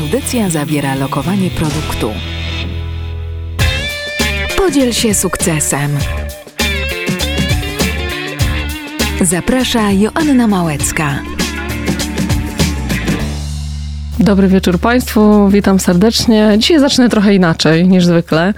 [0.00, 2.12] Audycja zawiera lokowanie produktu.
[4.56, 5.98] Podziel się sukcesem.
[9.20, 11.39] Zaprasza Joanna Małecka.
[14.20, 16.56] Dobry wieczór Państwu, witam serdecznie.
[16.58, 18.54] Dzisiaj zacznę trochę inaczej niż zwykle,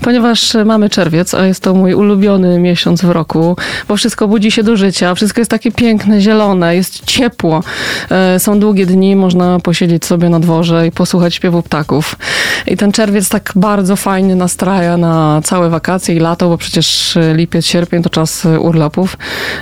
[0.00, 3.56] ponieważ mamy czerwiec, a jest to mój ulubiony miesiąc w roku,
[3.88, 7.62] bo wszystko budzi się do życia, wszystko jest takie piękne, zielone, jest ciepło.
[8.10, 12.16] E, są długie dni, można posiedzieć sobie na dworze i posłuchać śpiewu ptaków.
[12.66, 17.66] I ten czerwiec tak bardzo fajnie nastraja na całe wakacje i lato, bo przecież lipiec,
[17.66, 19.16] sierpień to czas urlopów.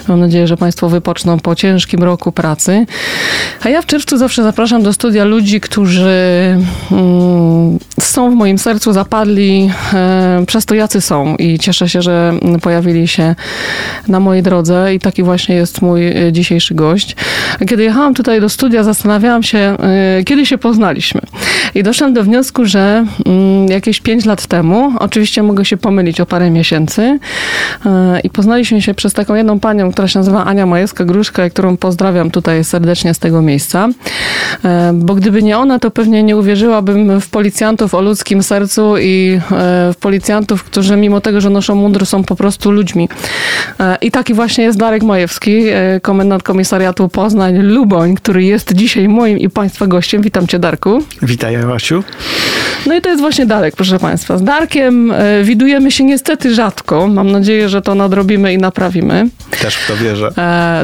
[0.08, 2.86] Mam nadzieję, że Państwo wypoczną po ciężkim roku pracy.
[3.64, 6.56] A ja w czerwcu zawsze zapraszam do studia ludzi, ludzi, którzy
[6.92, 11.36] mm, są w moim sercu, zapadli e, przez to, jacy są.
[11.36, 13.34] I cieszę się, że pojawili się
[14.08, 17.16] na mojej drodze i taki właśnie jest mój e, dzisiejszy gość.
[17.68, 21.20] Kiedy jechałam tutaj do studia, zastanawiałam się, e, kiedy się poznaliśmy.
[21.74, 26.26] I doszłam do wniosku, że mm, jakieś pięć lat temu, oczywiście mogę się pomylić o
[26.26, 27.18] parę miesięcy,
[28.24, 32.64] i poznaliśmy się przez taką jedną panią, która się nazywa Ania Majewska-Gruszka, którą pozdrawiam tutaj
[32.64, 33.88] serdecznie z tego miejsca.
[34.94, 39.92] Bo gdyby nie ona, to pewnie nie uwierzyłabym w policjantów o ludzkim sercu i e,
[39.92, 43.08] w policjantów, którzy mimo tego, że noszą mundur, są po prostu ludźmi.
[43.80, 49.38] E, I taki właśnie jest Darek Majewski, e, komendant komisariatu Poznań-Luboń, który jest dzisiaj moim
[49.38, 50.22] i Państwa gościem.
[50.22, 51.02] Witam Cię, Darku.
[51.22, 52.04] Witaj, Joasiu.
[52.86, 54.38] No i to jest właśnie Darek, proszę Państwa.
[54.38, 57.08] Z Darkiem widujemy się niestety rzadko.
[57.08, 59.28] Mam nadzieję, że to nadrobimy i naprawimy.
[59.62, 60.32] Też w to wierzę.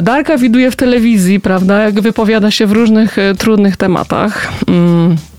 [0.01, 4.24] Darka widuję w telewizji, prawda, jak wypowiada się w różnych trudnych tematach.
[4.67, 5.34] Mm.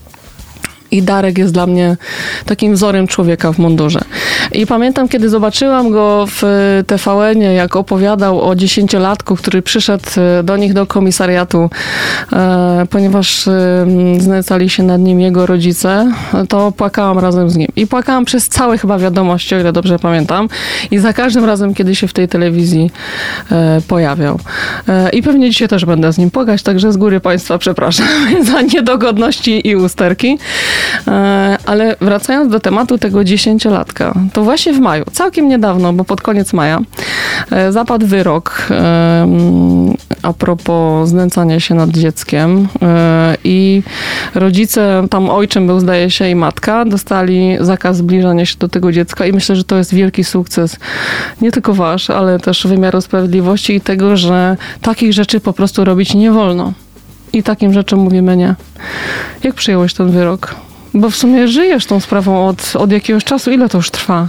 [0.91, 1.97] I Darek jest dla mnie
[2.45, 3.99] takim wzorem człowieka w mundurze.
[4.51, 6.43] I pamiętam, kiedy zobaczyłam go w
[6.87, 11.69] TVN-ie, jak opowiadał o dziesięciolatku, który przyszedł e, do nich do komisariatu,
[12.33, 13.85] e, ponieważ e,
[14.19, 16.11] znęcali się nad nim jego rodzice,
[16.49, 17.67] to płakałam razem z nim.
[17.75, 20.49] I płakałam przez całe chyba wiadomości, o ile dobrze pamiętam.
[20.91, 22.91] I za każdym razem, kiedy się w tej telewizji
[23.87, 24.39] pojawiał.
[25.13, 28.07] I pewnie dzisiaj też będę z nim płakać, także z góry Państwa przepraszam
[28.51, 30.37] za niedogodności i usterki.
[31.07, 36.21] E, ale wracając do tematu tego dziesięciolatka, to właśnie w maju, całkiem niedawno, bo pod
[36.21, 36.79] koniec maja,
[37.51, 39.27] e, zapadł wyrok e,
[40.21, 42.67] a propos znęcania się nad dzieckiem
[43.43, 43.83] i
[44.35, 49.25] rodzice, tam ojczym był zdaje się i matka, dostali zakaz zbliżania się do tego dziecka
[49.25, 50.77] i myślę, że to jest wielki sukces
[51.41, 56.13] nie tylko wasz, ale też wymiaru sprawiedliwości i tego, że takich rzeczy po prostu robić
[56.13, 56.73] nie wolno.
[57.33, 58.55] I takim rzeczom mówimy nie.
[59.43, 60.55] Jak przyjąłeś ten wyrok?
[60.93, 63.51] Bo w sumie żyjesz tą sprawą od, od jakiegoś czasu.
[63.51, 64.27] Ile to już trwa?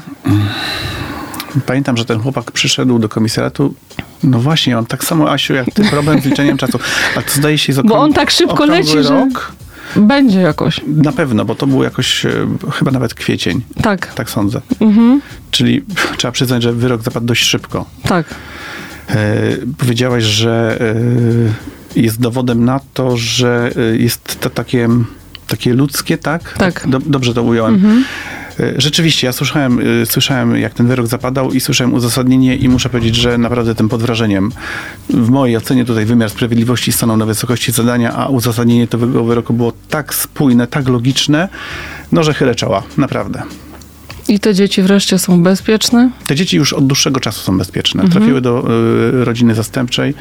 [1.67, 3.75] Pamiętam, że ten chłopak przyszedł do komisariatu.
[4.23, 6.79] No właśnie, on tak samo, Asiu, jak ty, problem z liczeniem czasu.
[7.17, 9.05] A to zdaje się z Bo on tak szybko leci, rok.
[9.05, 9.27] że...
[9.97, 10.81] Będzie jakoś.
[10.87, 12.31] Na pewno, bo to był jakoś e,
[12.73, 13.63] chyba nawet kwiecień.
[13.83, 14.15] Tak.
[14.15, 14.61] Tak sądzę.
[14.81, 15.21] Mhm.
[15.51, 15.85] Czyli
[16.17, 17.87] trzeba przyznać, że wyrok zapadł dość szybko.
[18.03, 18.27] Tak.
[19.11, 19.37] E,
[19.79, 20.79] powiedziałaś, że
[21.97, 24.89] e, jest dowodem na to, że e, jest to takie
[25.49, 26.55] takie ludzkie, tak?
[26.59, 26.87] Tak.
[27.07, 27.75] dobrze to ująłem.
[27.75, 28.05] Mhm.
[28.61, 32.89] E, rzeczywiście, ja słyszałem, e, słyszałem, jak ten wyrok zapadał i słyszałem uzasadnienie i muszę
[32.89, 34.53] powiedzieć, że naprawdę tym pod wrażeniem.
[35.11, 39.73] W mojej ocenie tutaj wymiar sprawiedliwości stanął na wysokości zadania, a uzasadnienie tego wyroku było
[39.89, 41.49] tak spójne, tak logiczne,
[42.13, 43.43] no że chylę czoła, naprawdę.
[44.29, 46.11] I te dzieci wreszcie są bezpieczne?
[46.27, 48.03] Te dzieci już od dłuższego czasu są bezpieczne.
[48.03, 48.21] Mhm.
[48.21, 48.69] Trafiły do
[49.21, 50.15] y, rodziny zastępczej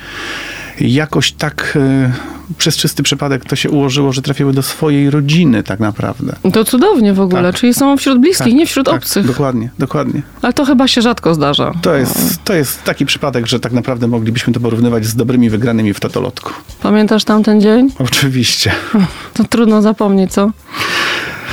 [0.82, 2.12] jakoś tak e,
[2.58, 6.36] przez czysty przypadek to się ułożyło, że trafiły do swojej rodziny tak naprawdę.
[6.54, 7.56] To cudownie w ogóle, tak.
[7.56, 9.28] czyli są wśród bliskich, tak, nie wśród tak, obcych.
[9.28, 10.22] Dokładnie, dokładnie.
[10.42, 11.74] Ale to chyba się rzadko zdarza.
[11.82, 15.94] To jest, to jest taki przypadek, że tak naprawdę moglibyśmy to porównywać z dobrymi wygranymi
[15.94, 16.52] w totolotku.
[16.82, 17.92] Pamiętasz tamten dzień?
[18.00, 18.72] Oczywiście.
[19.34, 20.52] To trudno zapomnieć, co?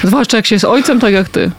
[0.05, 1.51] Zwłaszcza jak się jest ojcem, tak jak ty.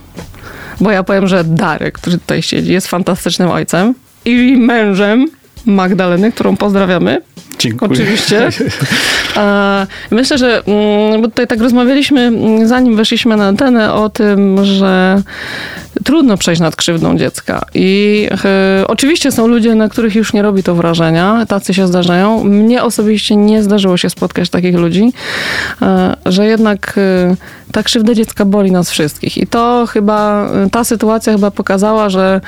[0.79, 3.93] Bo ja powiem, że Darek, który tutaj siedzi, jest fantastycznym ojcem
[4.25, 5.27] i mężem
[5.65, 7.21] Magdaleny, którą pozdrawiamy.
[7.59, 7.91] Dziękuję.
[7.91, 8.49] Oczywiście.
[10.11, 15.21] Myślę, że mm, bo tutaj tak rozmawialiśmy, mm, zanim weszliśmy na antenę, o tym, że
[16.03, 17.65] trudno przejść nad krzywdą dziecka.
[17.73, 18.27] I
[18.81, 22.43] y, oczywiście są ludzie, na których już nie robi to wrażenia, tacy się zdarzają.
[22.43, 25.13] Mnie osobiście nie zdarzyło się spotkać takich ludzi,
[25.81, 25.85] y,
[26.31, 29.37] że jednak y, ta krzywda dziecka boli nas wszystkich.
[29.37, 32.41] I to chyba, ta sytuacja chyba pokazała, że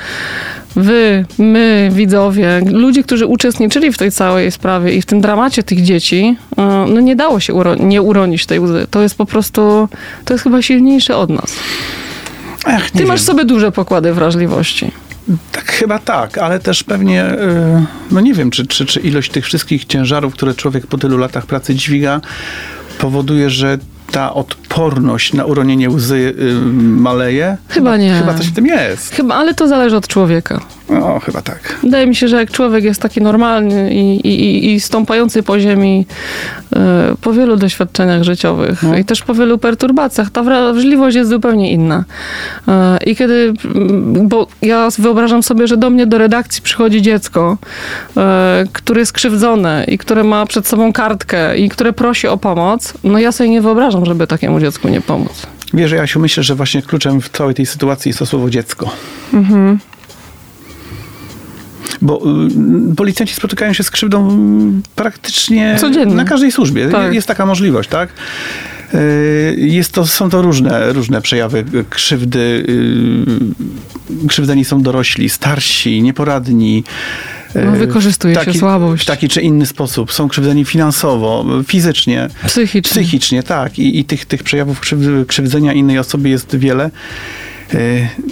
[0.78, 5.82] wy, my, widzowie, ludzie, którzy uczestniczyli w tej całej sprawie i w tym dramacie tych
[5.82, 6.36] dzieci,
[6.88, 8.86] no nie dało się uro nie uronić tej łzy.
[8.90, 9.88] To jest po prostu,
[10.24, 11.56] to jest chyba silniejsze od nas.
[12.64, 14.90] Ach, Ty masz sobie duże pokłady wrażliwości.
[15.52, 19.44] Tak, chyba tak, ale też pewnie, y, no nie wiem, czy, czy, czy ilość tych
[19.44, 22.20] wszystkich ciężarów, które człowiek po tylu latach pracy dźwiga,
[22.98, 23.78] powoduje, że
[24.10, 26.34] ta odporność na uronienie łzy
[26.80, 27.56] maleje?
[27.68, 28.14] Chyba nie.
[28.14, 29.14] Chyba coś w tym jest.
[29.14, 30.60] Chyba, ale to zależy od człowieka.
[30.90, 31.78] No, chyba tak.
[31.82, 36.06] Wydaje mi się, że jak człowiek jest taki normalny i, i, i stąpający po ziemi
[36.76, 38.96] e, po wielu doświadczeniach życiowych No.
[38.96, 42.04] i też po wielu perturbacjach, ta wrażliwość jest zupełnie inna.
[42.68, 47.58] E, I kiedy, mm, bo ja wyobrażam sobie, że do mnie do redakcji przychodzi dziecko,
[48.16, 52.94] e, które jest skrzywdzone i które ma przed sobą kartkę i które prosi o pomoc,
[53.04, 55.46] no ja sobie nie wyobrażam, żeby takiemu dziecku nie pomóc.
[55.74, 58.90] Wiesz, Jasiu, myślę, że właśnie kluczem w całej tej sytuacji jest to słowo dziecko.
[59.34, 59.78] Mhm.
[62.02, 62.22] Bo
[62.92, 66.14] y, policjanci spotykają się z krzywdą y, praktycznie Codziennie.
[66.14, 66.88] na każdej służbie.
[66.88, 67.14] Tak.
[67.14, 68.08] Jest taka możliwość, tak?
[68.94, 72.66] Y, Jest to, są to różne, różne przejawy krzywdy.
[74.28, 76.84] Krzywdzeni są dorośli, starsi, nieporadni.
[77.54, 79.02] No, wykorzystuje się słabość.
[79.02, 80.12] W taki czy inny sposób.
[80.12, 82.28] Są krzywdzeni finansowo, fizycznie.
[82.46, 82.90] Psychicznie.
[83.02, 83.78] Psychicznie, tak.
[83.78, 86.90] I, i tych, tych przejawów krzyw- krzywdzenia innej osoby jest wiele.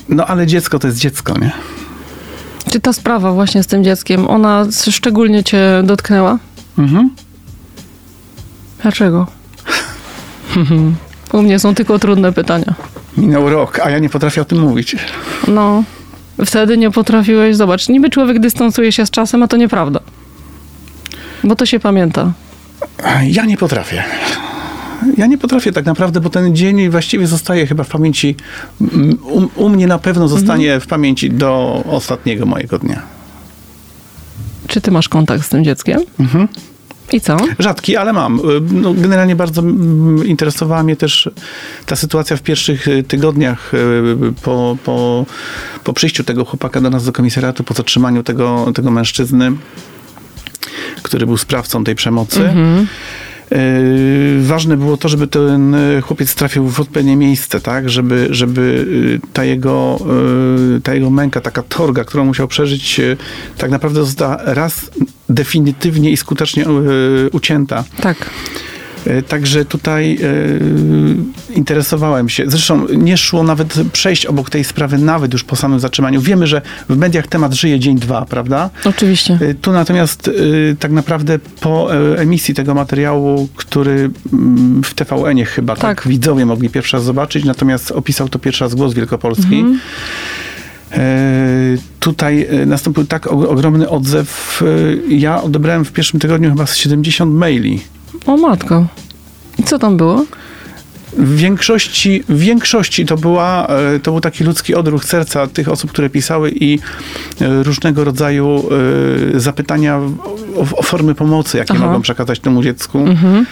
[0.08, 1.52] No ale dziecko to jest dziecko, nie?
[2.76, 6.38] Czy ta sprawa właśnie z tym dzieckiem, ona szczególnie cię dotknęła?
[6.78, 7.10] Mhm.
[8.82, 9.26] Dlaczego?
[11.32, 12.74] U mnie są tylko trudne pytania.
[13.16, 14.96] Minął rok, a ja nie potrafię o tym mówić.
[15.48, 15.84] No,
[16.46, 20.00] wtedy nie potrafiłeś, zobacz, niby człowiek dystansuje się z czasem, a to nieprawda.
[21.44, 22.32] Bo to się pamięta.
[23.22, 24.04] Ja nie potrafię.
[25.16, 28.36] Ja nie potrafię tak naprawdę, bo ten dzień właściwie zostaje chyba w pamięci.
[29.22, 33.02] U, u mnie na pewno zostanie w pamięci do ostatniego mojego dnia.
[34.66, 36.00] Czy ty masz kontakt z tym dzieckiem?
[36.20, 36.48] Mhm.
[37.12, 37.36] I co?
[37.58, 38.38] Rzadki, ale mam.
[38.38, 39.62] Y, No, generalnie bardzo
[40.24, 41.30] interesowała mnie też
[41.86, 45.26] ta sytuacja w pierwszych y, tygodniach y, po, po,
[45.84, 49.52] po przyjściu tego chłopaka do nas do komisariatu, po zatrzymaniu tego, tego mężczyzny,
[51.02, 52.44] który był sprawcą tej przemocy.
[52.48, 52.86] Mhm.
[53.50, 57.90] Yy, ważne było to, żeby ten y, chłopiec trafił w odpowiednie miejsce, tak?
[57.90, 58.60] Żeby, żeby
[59.24, 59.98] y, ta jego,
[60.76, 63.16] y, ta jego męka, taka torga, którą musiał przeżyć, y,
[63.58, 64.90] tak naprawdę została raz
[65.28, 66.64] definitywnie i skutecznie
[67.32, 67.84] ucięta.
[68.00, 68.30] Tak.
[69.06, 72.44] Y, Także tutaj y, interesowałem się.
[72.46, 76.20] Zresztą nie szło nawet przejść obok tej sprawy, nawet już po samym zatrzymaniu.
[76.20, 78.70] Wiemy, że w mediach temat żyje dzień, dwa, prawda?
[78.84, 79.38] Oczywiście.
[79.42, 80.30] Y, Tu natomiast
[80.78, 85.96] tak naprawdę po e, emisji tego materiału, który mm, w TVN-ie chyba tak.
[86.02, 86.08] Tak.
[86.08, 89.64] widzowie mogli pierwszy raz zobaczyć, natomiast opisał to pierwszy raz Głos Wielkopolski.
[90.92, 94.62] E, Tutaj e, nastąpił tak ogromny odzew.
[95.08, 97.80] E, Ja odebrałem w pierwszym tygodniu chyba z 70 maili.
[98.26, 98.86] O matko.
[99.58, 100.24] I co tam było?
[101.18, 105.90] W większości, w większości to, była, e, to był taki ludzki odruch serca tych osób,
[105.90, 106.78] które pisały i
[107.40, 108.68] e, różnego rodzaju
[109.34, 109.96] e, zapytania
[110.56, 111.86] o, o formy pomocy, jakie Aha.
[111.86, 112.98] mogą przekazać temu dziecku.
[112.98, 113.46] Mhm.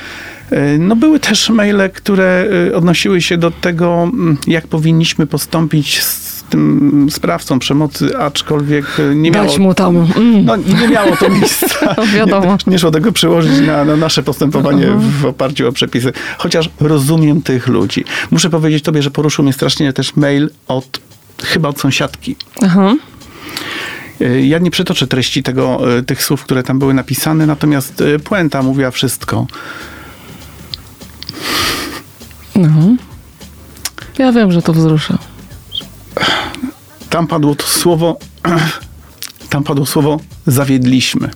[0.79, 4.11] No były też maile, które odnosiły się do tego,
[4.47, 6.24] jak powinniśmy postąpić z
[6.55, 9.47] tym sprawcą przemocy, aczkolwiek e, nie miało...
[9.47, 9.97] Dać mu tam.
[9.97, 10.45] Mm.
[10.45, 11.67] No, nie miało to miejsca.
[11.97, 12.47] No, wiadomo.
[12.67, 14.87] Nie, nie szło tego przełożyć na, na nasze postępowanie
[15.21, 16.13] w oparciu o przepisy.
[16.39, 18.05] Chociaż rozumiem tych ludzi.
[18.31, 21.01] Muszę powiedzieć tobie, że poruszył mnie strasznie też mail od
[21.43, 22.37] chyba od sąsiadki.
[22.63, 22.95] Aha.
[24.21, 28.63] E, Ja nie przytoczę treści tego, e, tych słów, które tam były napisane, natomiast puenta
[28.63, 29.47] mówiła wszystko.
[32.57, 32.69] No.
[34.19, 35.19] Ja wiem, że to wzrusza.
[37.15, 38.19] Tam padło to słowo,
[39.51, 41.31] tam padło słowo zawiedliśmy.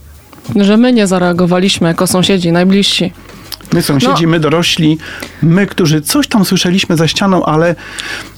[0.56, 3.12] Że my nie zareagowaliśmy jako sąsiedzi, najbliżsi.
[3.72, 4.28] My sąsiedzi, No.
[4.28, 4.98] my dorośli,
[5.42, 7.74] my, którzy coś tam słyszeliśmy za ścianą, ale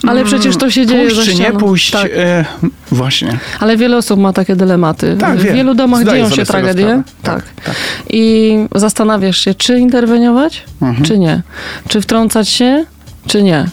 [0.09, 2.11] Ale przecież to się dzieje pójść czy nie pójść, Tak.
[2.15, 2.45] e,
[2.93, 3.39] właśnie.
[3.61, 5.17] Ale wiele osób ma takie dylematy.
[5.21, 5.55] Tak, w wiem.
[5.55, 7.03] wielu domach Zdaję dzieją się tragedie.
[7.23, 7.43] Tak.
[7.45, 7.75] Tak, tak.
[8.11, 11.05] I zastanawiasz się, czy interweniować, Mhm.
[11.05, 11.43] czy nie.
[11.89, 12.85] Czy wtrącać się,
[13.27, 13.69] czy nie.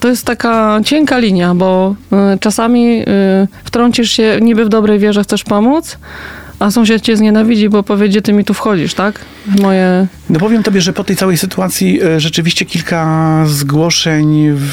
[0.00, 1.94] To jest taka cienka linia, bo
[2.34, 3.04] y, czasami y,
[3.64, 5.98] wtrącisz się niby w dobrej wierze, chcesz pomóc,
[6.58, 9.20] a sąsiad cię znienawidzi, bo powie, gdzie ty mi tu wchodzisz, tak?
[9.46, 10.06] W moje...
[10.30, 14.72] No powiem tobie, że po tej całej sytuacji e, rzeczywiście kilka zgłoszeń w,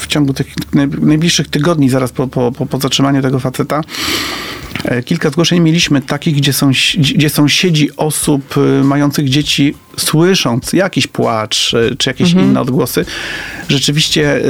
[0.00, 3.80] w ciągu tych naj- najbliższych tygodni, zaraz po, po, po, po zatrzymaniu tego faceta,
[5.04, 11.74] kilka zgłoszeń mieliśmy takich, gdzie, są, gdzie sąsiedzi osób e, mających dzieci, słysząc jakiś płacz
[11.74, 13.04] e, czy jakieś inne odgłosy,
[13.68, 14.40] rzeczywiście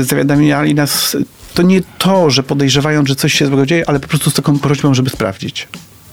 [0.00, 1.16] e, zawiadamiali nas,
[1.54, 4.58] to nie to, że podejrzewają, że coś się złego dzieje, ale po prostu z taką
[4.58, 5.68] prośbą, żeby sprawdzić.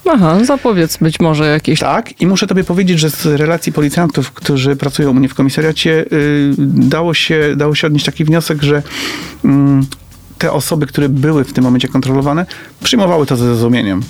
[0.10, 1.80] Aha, zapowiedz być może jakieś...
[1.80, 6.06] Tak, i muszę tobie powiedzieć, że z relacji policjantów, którzy pracują u mnie w komisariacie,
[6.14, 8.84] y, dało, się, dało się odnieść taki wniosek, że
[9.46, 9.86] mm,
[10.38, 12.46] te osoby, które były w tym momencie kontrolowane,
[12.84, 14.02] przyjmowały to ze zrozumieniem.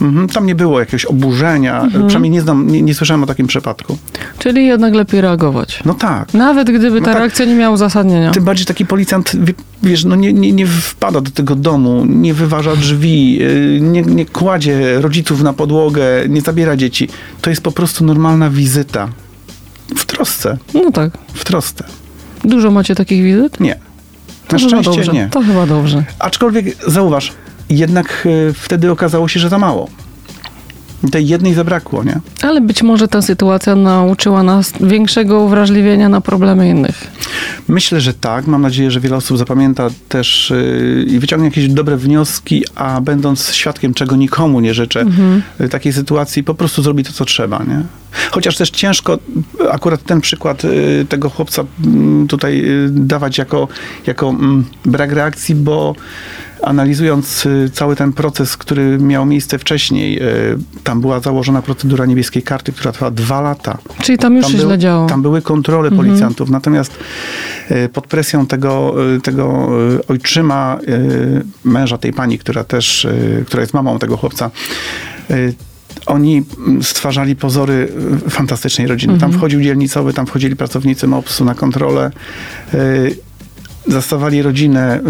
[0.00, 2.06] Mhm, tam nie było jakiegoś oburzenia, Mhm.
[2.06, 3.98] przynajmniej nie znam, nie, nie słyszałem o takim przypadku.
[4.38, 5.82] Czyli jednak lepiej reagować.
[5.84, 6.34] No tak.
[6.34, 7.16] Nawet gdyby ta tak.
[7.18, 8.30] reakcja nie miała uzasadnienia.
[8.30, 12.34] Tym bardziej taki policjant, wie- wiesz, no nie, nie, nie wpada do tego domu, nie
[12.34, 17.08] wyważa drzwi, yy, nie, nie kładzie rodziców na podłogę, nie zabiera dzieci.
[17.40, 19.08] To jest po prostu normalna wizyta.
[19.96, 21.10] W trosce, No tak.
[21.34, 21.84] w trosce.
[22.44, 23.60] Dużo macie takich wizyt?
[23.60, 23.76] Nie.
[24.58, 25.12] To Na szczęście dobrze.
[25.12, 25.28] nie.
[25.28, 26.04] To chyba dobrze.
[26.18, 27.32] Aczkolwiek zauważ,
[27.70, 29.88] jednak yy, wtedy okazało się, że za mało.
[31.10, 32.20] Tej jednej zabrakło, nie?
[32.42, 37.06] Ale być może ta sytuacja nauczyła nas większego uwrażliwienia na problemy innych.
[37.68, 38.46] Myślę, że tak.
[38.46, 43.52] Mam nadzieję, że wiele osób zapamięta też yy, i wyciągnie jakieś dobre wnioski, a będąc
[43.54, 45.04] świadkiem, czego nikomu nie życzę,
[45.60, 47.58] yy, takiej sytuacji, po prostu zrobi to, co trzeba.
[47.58, 47.82] Nie?
[48.30, 49.18] Chociaż też ciężko
[49.70, 53.68] akurat ten przykład yy, tego chłopca mm, tutaj dawać jako,
[54.06, 55.94] jako mm, brak reakcji, bo
[56.62, 62.42] analizując y, cały ten proces, który miał miejsce wcześniej, y, tam była założona procedura niebieskiej
[62.42, 63.78] karty, która trwała dwa lata.
[64.02, 65.06] Czyli tam już Tam, się był, źle działo.
[65.06, 66.98] tam były kontrole policjantów, natomiast
[67.68, 69.70] e, pod presją tego, tego
[70.08, 70.78] ojczyma,
[71.64, 73.06] męża tej pani, która też,
[73.46, 74.50] która jest mamą tego chłopca,
[76.06, 76.44] oni
[76.82, 77.92] stwarzali pozory
[78.28, 79.18] fantastycznej rodziny.
[79.18, 82.10] Tam wchodził dzielnicowy, tam wchodzili pracownicy MOPS-u na kontrolę.
[83.86, 85.00] Zastawali rodzinę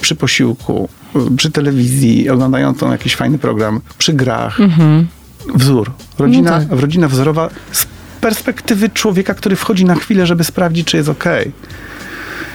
[0.00, 0.88] przy posiłku,
[1.36, 4.60] przy telewizji, oglądającą jakiś fajny program, przy grach.
[4.60, 5.06] Mhm.
[5.54, 5.90] Wzór.
[6.18, 6.80] Rodzina, No tak.
[6.80, 7.86] rodzina wzorowa z
[8.20, 11.52] perspektywy człowieka, który wchodzi na chwilę, żeby sprawdzić, czy jest okej.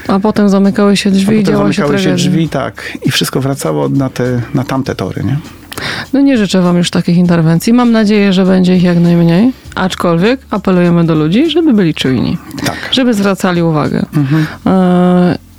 [0.08, 2.98] A potem zamykały się drzwi i działo się zamykały się drzwi, tak.
[3.06, 5.38] I wszystko wracało na, te, na tamte tory, nie?
[6.14, 7.74] No nie życzę wam już takich interwencji.
[7.74, 9.54] Mam nadzieję, że będzie ich jak najmniej.
[9.76, 12.38] Aczkolwiek apelujemy do ludzi, żeby byli czujni.
[12.66, 12.76] Tak.
[12.92, 14.06] Żeby zwracali uwagę.
[14.18, 14.46] Mhm.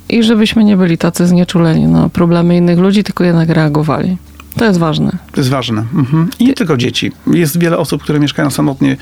[0.09, 4.17] I żebyśmy nie byli tacy znieczuleni na problemy innych ludzi, tylko jednak reagowali.
[4.57, 5.11] To jest ważne.
[5.31, 5.83] To jest ważne.
[5.95, 6.29] Mhm.
[6.39, 7.11] I nie tylko dzieci.
[7.27, 8.97] Jest wiele osób, które mieszkają samotnie,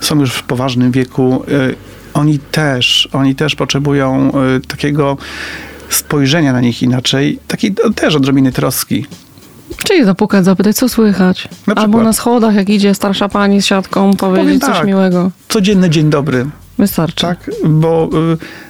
[0.00, 1.44] są już w poważnym wieku.
[1.48, 1.74] Y,
[2.14, 5.16] Oni też, oni też potrzebują y, takiego
[5.88, 9.06] spojrzenia na nich inaczej, takiej o, też odrobiny troski.
[9.84, 11.48] Czyli zapukać, zapytać, co słychać.
[11.66, 14.86] Na Albo na schodach, jak idzie starsza pani z siatką, powiedzieć coś tak.
[14.86, 15.30] miłego.
[15.48, 16.46] Codzienny dzień dobry,
[16.78, 17.20] Wystarczy.
[17.26, 18.10] Tak, bo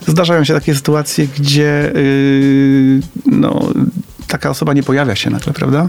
[0.07, 3.69] y, zdarzają się takie sytuacje, gdzie y, no,
[4.29, 5.89] taka osoba nie pojawia się nagle, prawda?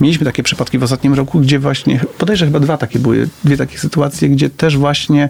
[0.00, 3.78] Mieliśmy takie przypadki w ostatnim roku, gdzie właśnie, podejrzewam, chyba dwa takie były, dwie takie
[3.78, 5.28] sytuacje, gdzie też właśnie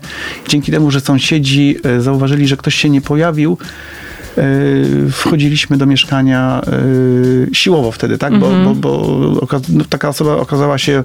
[0.49, 3.59] dzięki temu, że sąsiedzi y, zauważyli, że ktoś się nie pojawił,
[5.13, 8.39] wchodziliśmy do mieszkania y, siłowo wtedy, tak?
[8.39, 8.91] Bo, bo, bo
[9.41, 11.05] oka- no, taka osoba okazała się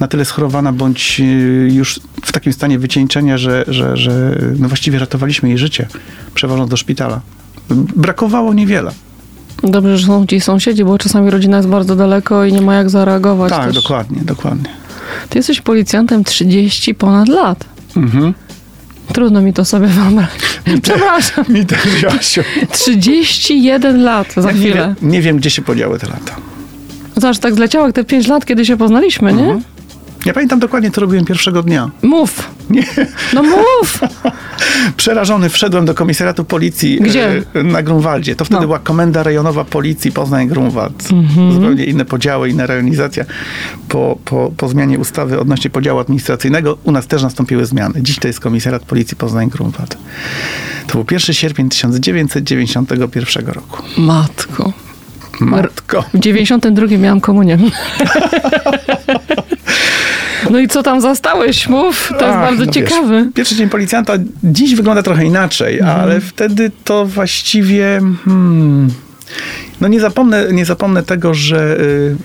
[0.00, 4.98] na tyle schorowana, bądź y, już w takim stanie wycieńczenia, że, że, że no właściwie
[4.98, 5.86] ratowaliśmy jej życie,
[6.34, 7.20] przewożąc do szpitala.
[7.96, 8.92] Brakowało niewiele.
[9.62, 12.90] Dobrze, że są ci sąsiedzi, bo czasami rodzina jest bardzo daleko i nie ma jak
[12.90, 13.50] zareagować.
[13.50, 13.74] Tak, też.
[13.74, 14.70] dokładnie, dokładnie.
[15.28, 17.64] Ty jesteś policjantem 30 ponad lat.
[17.96, 18.34] Mhm.
[19.12, 20.42] Trudno mi to sobie wyobrazić.
[20.82, 21.44] Przepraszam.
[21.48, 22.40] Mi też, Jasiu.
[22.72, 24.94] 31 lat za nie, chwilę.
[25.00, 26.36] wiem, nie wiem, gdzie się podziały te lata.
[27.16, 29.42] Zobacz, tak zleciało jak te 5 lat, kiedy się poznaliśmy, nie?
[29.42, 29.62] Mhm.
[30.26, 31.90] Ja pamiętam dokładnie, co robiłem pierwszego dnia.
[32.02, 32.50] Mów.
[32.70, 32.82] Nie.
[33.34, 34.00] No mów.
[34.96, 37.42] Przerażony wszedłem do komisariatu policji Gdzie?
[37.54, 38.36] e, na Grunwaldzie.
[38.36, 38.66] To wtedy No.
[38.66, 41.08] była komenda rejonowa policji Poznań-Grunwald.
[41.12, 41.52] Mhm.
[41.52, 43.24] Zupełnie inne podziały, inna rejonizacja.
[43.88, 48.02] Po, po, po zmianie ustawy odnośnie podziału administracyjnego u nas też nastąpiły zmiany.
[48.02, 49.96] Dziś to jest komisariat policji Poznań-Grunwald.
[50.86, 53.82] To był 1 sierpień 1991 roku.
[53.98, 54.72] Matko.
[55.40, 56.04] Matko.
[56.14, 57.58] W 92 miałam komunię.
[60.52, 61.68] No i co tam zastałeś?
[61.68, 63.30] Mów, to jest Ach, bardzo no wiesz, ciekawy.
[63.34, 64.12] pierwszy dzień policjanta
[64.44, 66.00] dziś wygląda trochę inaczej, Mhm.
[66.00, 68.00] ale wtedy to właściwie.
[68.24, 68.88] Hmm,
[69.80, 72.16] no nie zapomnę, nie zapomnę tego, że y,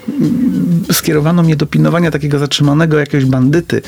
[0.89, 3.81] y, skierowano mnie do pilnowania takiego zatrzymanego jakiegoś bandyty.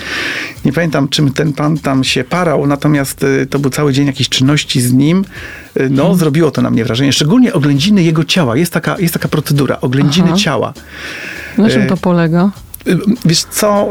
[0.66, 4.30] Nie pamiętam, czym ten pan tam się parał, natomiast y, to był cały dzień jakiejś
[4.30, 5.26] czynności z nim.
[5.80, 6.16] Y, no, Mhm.
[6.20, 7.14] zrobiło to na mnie wrażenie.
[7.14, 8.58] Szczególnie oględziny jego ciała.
[8.58, 10.38] Jest taka, jest taka procedura, oględziny Aha.
[10.38, 10.74] ciała.
[11.58, 12.52] Na czym to polega?
[13.26, 13.90] Wiesz co,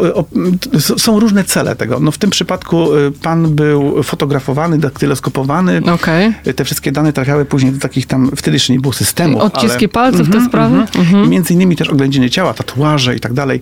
[0.99, 2.01] są różne cele tego.
[2.01, 5.81] No w tym przypadku y, pan był fotografowany, daktyloskopowany.
[5.95, 6.33] Okej.
[6.47, 9.41] Y, Te wszystkie dane trafiały później do takich tam, wtedy jeszcze nie było systemu.
[9.41, 10.77] Odciski palców, te sprawy?
[10.97, 11.25] Mhm.
[11.25, 13.61] I między innymi też oględziny ciała, tatuaże i tak dalej.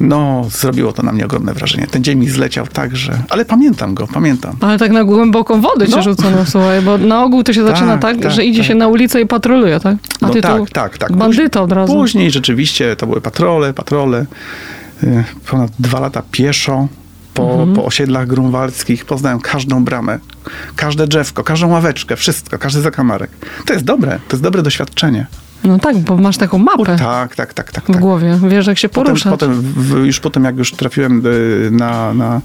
[0.00, 1.86] No, zrobiło to na mnie ogromne wrażenie.
[1.86, 3.18] Ten dzień mi zleciał tak, że...
[3.28, 4.56] Ale pamiętam go, pamiętam.
[4.60, 6.02] Ale tak na głęboką wodę cię No.
[6.02, 8.68] rzucono, słuchaj, bo na ogół to się zaczyna tak, tak, że idzie tak.
[8.68, 9.96] się na ulicę i patroluje, tak?
[10.20, 11.12] A no ty tak, tak, tak.
[11.16, 11.92] bandyta od razu.
[11.92, 14.26] Później rzeczywiście to były patrole, patrole.
[15.04, 16.88] Y, Ponad dwa lata pieszo
[17.34, 17.74] po, Mhm.
[17.74, 19.04] po osiedlach grunwaldzkich.
[19.04, 20.18] Poznałem każdą bramę,
[20.76, 23.30] każde drzewko, każdą ławeczkę, wszystko, każdy zakamarek.
[23.66, 25.26] To jest dobre, to jest dobre doświadczenie.
[25.64, 27.84] No tak, bo masz taką mapę Tak, tak, tak, tak.
[27.84, 27.98] w tak.
[28.00, 28.38] głowie.
[28.48, 29.30] Wiesz, jak się Potem, poruszać.
[29.30, 32.40] potem w, już potem, jak już trafiłem y, na, na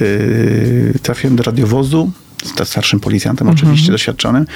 [0.00, 2.10] y, trafiłem do radiowozu,
[2.64, 3.64] starszym policjantem Mhm.
[3.66, 4.46] oczywiście doświadczonym,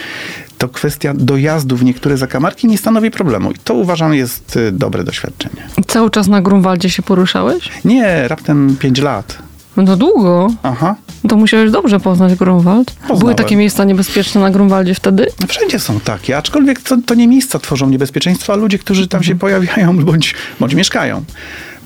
[0.59, 3.51] to kwestia dojazdu w niektóre zakamarki nie stanowi problemu.
[3.53, 5.63] I to uważam jest y, dobre doświadczenie.
[5.87, 7.69] Cały czas na Grunwaldzie się poruszałeś?
[7.85, 9.39] Nie, raptem 5 lat.
[9.77, 10.51] No to długo.
[10.63, 10.97] Aha.
[11.29, 12.93] To musiałeś dobrze poznać Grunwald.
[12.95, 13.37] Były Poznałem.
[13.37, 15.27] takie miejsca niebezpieczne na Grunwaldzie wtedy?
[15.49, 19.35] Wszędzie są takie, aczkolwiek to, to nie miejsca tworzą niebezpieczeństwo, a ludzie, którzy tam się
[19.35, 21.25] pojawiają bądź, bądź mieszkają.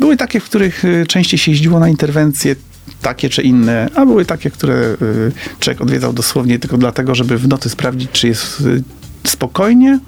[0.01, 2.57] Były takie, w których y, częściej się jeździło na interwencje,
[3.03, 7.49] takie czy inne, a były takie, które y, człowiek odwiedzał dosłownie tylko dlatego, żeby w
[7.49, 8.83] nocy sprawdzić, czy jest y,
[9.25, 9.99] spokojnie,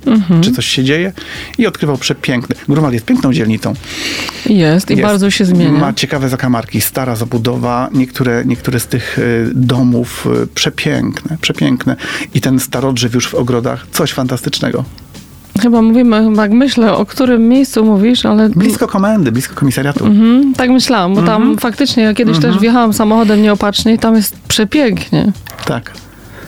[0.40, 1.12] czy coś się dzieje
[1.58, 2.56] i odkrywał przepiękne.
[2.68, 3.74] Grunwald jest piękną dzielnicą.
[4.46, 5.02] Jest i Jest.
[5.02, 5.78] bardzo się zmienia.
[5.78, 11.96] Ma ciekawe zakamarki, stara zabudowa, niektóre, niektóre z tych y, domów przepiękne, przepiękne.
[12.34, 14.84] I ten starodrzew już w ogrodach, coś fantastycznego.
[15.60, 18.48] Chyba mówimy, chyba jak myślę, o którym miejscu mówisz, ale...
[18.48, 20.06] Blisko komendy, blisko komisariatu.
[20.06, 21.38] Mhm, tak myślałam, bo Mhm.
[21.42, 25.32] tam faktycznie ja kiedyś też wjechałam samochodem nieopatrznie i tam jest przepięknie.
[25.64, 25.92] Tak.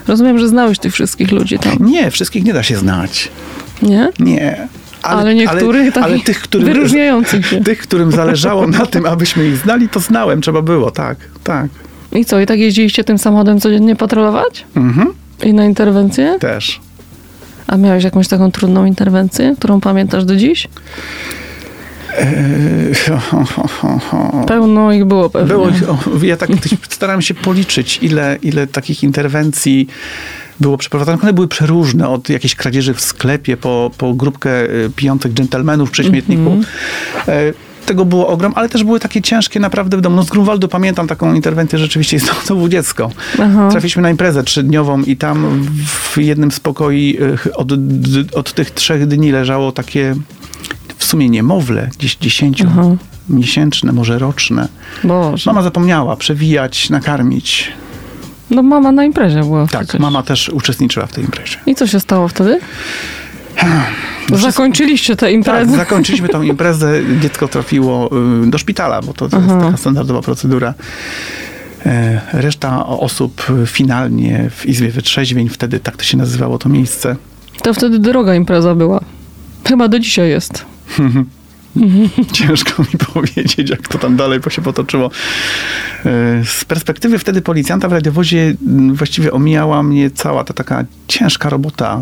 [0.09, 3.29] Rozumiem, że znałeś tych wszystkich ludzi tam, Nie, wszystkich nie da się znać.
[3.83, 4.09] nie?
[4.19, 4.69] Nie.
[5.02, 7.64] Ale, niektórych ale, ale takich tych, którym, wyróżniających się.
[7.64, 11.67] tych, którym zależało na tym, abyśmy ich znali, to znałem, trzeba było, tak, tak.
[12.12, 14.64] I co, i tak jeździliście tym samochodem codziennie patrolować?
[14.76, 15.09] Mhm,
[15.43, 16.37] I na interwencję?
[16.40, 16.81] też.
[17.67, 20.69] A miałeś jakąś taką trudną interwencję, którą pamiętasz do dziś?
[22.19, 22.95] Eee.
[24.47, 25.49] Pełno ich było pewnie.
[25.49, 25.69] Było,
[26.23, 26.50] ja tak
[26.90, 29.88] starałem się policzyć, ile, ile takich interwencji
[30.61, 31.23] było przeprowadzonych.
[31.23, 36.05] One były przeróżne, od jakiejś kradzieży w sklepie, po, po grupkę y, pijących dżentelmenów przy
[36.05, 36.61] śmietniku.
[37.29, 37.52] E,
[37.87, 40.17] Tego było ogrom, ale też były takie ciężkie naprawdę w domu.
[40.17, 43.11] No z Grunwaldu pamiętam taką interwencję, rzeczywiście jest to, to było dziecko.
[43.43, 43.69] Aha.
[43.71, 47.69] Trafiliśmy na imprezę trzydniową i tam w jednym z pokoi y, od,
[48.35, 50.15] od tych trzech dni leżało takie
[50.99, 52.83] w sumie niemowlę, gdzieś dziesięciu Aha.
[53.29, 54.69] miesięczne, może roczne.
[55.05, 55.51] Boże.
[55.51, 57.73] Mama zapomniała przewijać, nakarmić.
[58.51, 60.01] No mama na imprezie była Tak, przecież.
[60.01, 61.57] mama też uczestniczyła w tej imprezie.
[61.67, 62.61] I co się stało wtedy?
[64.33, 65.77] Zakończyliście tę Tak, imprezę?
[65.77, 67.01] zakończyliśmy tą imprezę.
[67.20, 68.11] Dziecko trafiło
[68.46, 70.75] y, do szpitala, bo to, to jest taka standardowa procedura.
[71.87, 77.16] E, Reszta osób finalnie w Izbie Wytrzeźwień, wtedy tak to się nazywało to miejsce.
[77.62, 79.01] To wtedy droga impreza była.
[79.68, 80.64] Chyba do dzisiaj jest.
[82.33, 85.11] Ciężko mi powiedzieć, jak to tam dalej się potoczyło.
[86.06, 88.54] E, Z perspektywy wtedy policjanta w radiowozie
[88.92, 92.00] właściwie omijała mnie cała ta taka ciężka robota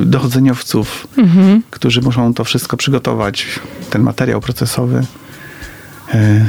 [0.00, 1.62] y, y, dochodzeniowców, Mhm.
[1.70, 3.46] którzy muszą to wszystko przygotować,
[3.90, 5.04] ten materiał procesowy,
[6.14, 6.46] e,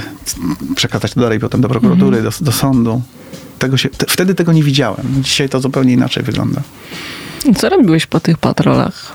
[0.76, 3.02] przekazać to dalej potem do prokuratury, do, do sądu.
[3.60, 5.06] Tego się, te, wtedy tego nie widziałem.
[5.22, 6.62] Dzisiaj to zupełnie inaczej wygląda.
[7.58, 9.14] Co robiłeś po tych patrolach?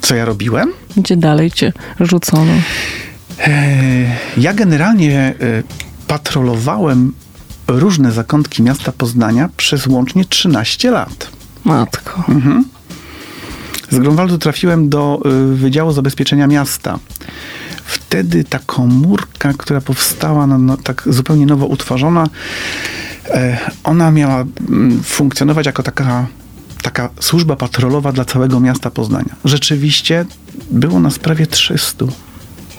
[0.00, 0.72] Co ja robiłem?
[0.96, 2.52] Gdzie dalej cię rzucono?
[3.46, 5.34] E, Ja generalnie e,
[6.06, 7.12] patrolowałem
[7.68, 11.28] różne zakątki miasta Poznania przez łącznie 13 lat.
[11.64, 12.24] Matko.
[13.90, 15.20] Z Grunwaldu trafiłem do
[15.52, 16.98] y, Wydziału Zabezpieczenia Miasta.
[17.84, 22.26] Wtedy ta komórka, która powstała, no, no, tak zupełnie nowo utworzona,
[23.30, 26.26] e, ona miała mm, funkcjonować jako taka,
[26.90, 29.36] taka służba patrolowa dla całego miasta Poznania.
[29.44, 30.24] Rzeczywiście
[30.70, 32.06] było nas prawie 300.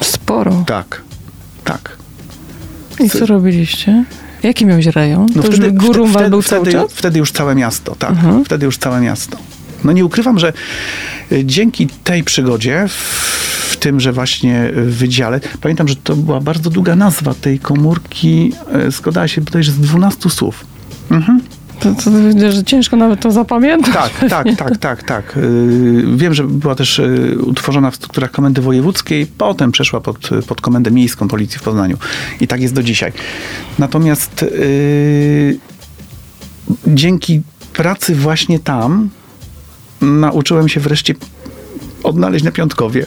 [0.02, 0.64] Sporo.
[0.68, 1.02] Tak,
[1.64, 1.98] tak.
[3.00, 4.06] I co robiliście?
[4.44, 5.28] Jaki miałeś rejon?
[5.36, 6.92] No to już Górunwal wtedy, był cały wtedy, czas?
[6.94, 8.10] wtedy już całe miasto, tak.
[8.10, 8.46] Mhm.
[8.46, 9.38] Wtedy już całe miasto.
[9.84, 10.54] No nie ukrywam, że
[11.32, 12.94] y, dzięki tej przygodzie, w,
[13.72, 17.60] w tym, że właśnie y, w wydziale, pamiętam, że to była bardzo długa nazwa tej
[17.60, 18.54] komórki,
[18.88, 20.66] y, składała się bodajże z 12 słów.
[21.12, 21.42] Mhm.
[21.80, 23.94] To, to że ciężko nawet to zapamiętać.
[23.94, 25.38] Tak, tak, tak, tak, tak.
[25.38, 30.62] Y, Wiem, że była też y, utworzona w strukturach Komendy Wojewódzkiej, potem przeszła pod, pod
[30.62, 31.98] Komendę Miejską Policji w Poznaniu.
[32.42, 33.12] I tak jest do dzisiaj.
[33.80, 35.60] Natomiast y,
[36.88, 37.42] dzięki
[37.74, 39.10] pracy właśnie tam
[40.02, 41.16] nauczyłem się wreszcie
[42.04, 43.06] odnaleźć na Piątkowie.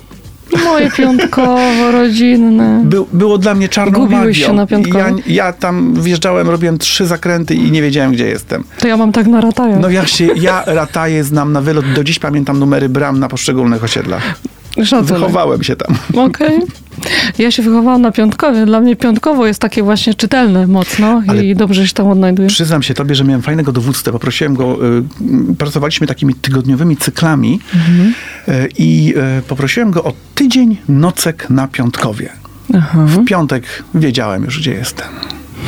[0.65, 2.83] Moje piątkowo, rodzinne.
[2.85, 4.47] Był, było dla mnie czarną Gubiłeś magią.
[4.47, 4.99] się na Piątkowie?
[5.27, 8.65] Ja, ja tam wjeżdżałem, robiłem trzy zakręty i nie wiedziałem, gdzie jestem.
[8.79, 9.79] To ja mam tak na rataję.
[9.81, 11.93] No ja się, ja rataję znam na wylot.
[11.95, 14.23] Do dziś pamiętam numery bram na poszczególnych osiedlach.
[14.85, 15.07] Szacunek.
[15.07, 15.97] Wychowałem się tam.
[16.25, 16.59] Okej.
[17.39, 18.67] Ja się wychowałam na Piątkowie.
[18.67, 22.49] Dla mnie Piątkowo jest takie właśnie czytelne mocno Ale- i dobrze się tam odnajduję.
[22.49, 24.13] Przyznam się tobie, że miałem fajnego dowódcę.
[24.13, 24.79] Poprosiłem go,
[25.51, 27.61] y, pracowaliśmy takimi tygodniowymi cyklami
[28.49, 32.29] y, i y, poprosiłem go o tydzień nocek na Piątkowie.
[32.75, 33.07] Aha.
[33.07, 35.07] W piątek wiedziałem już, gdzie jestem.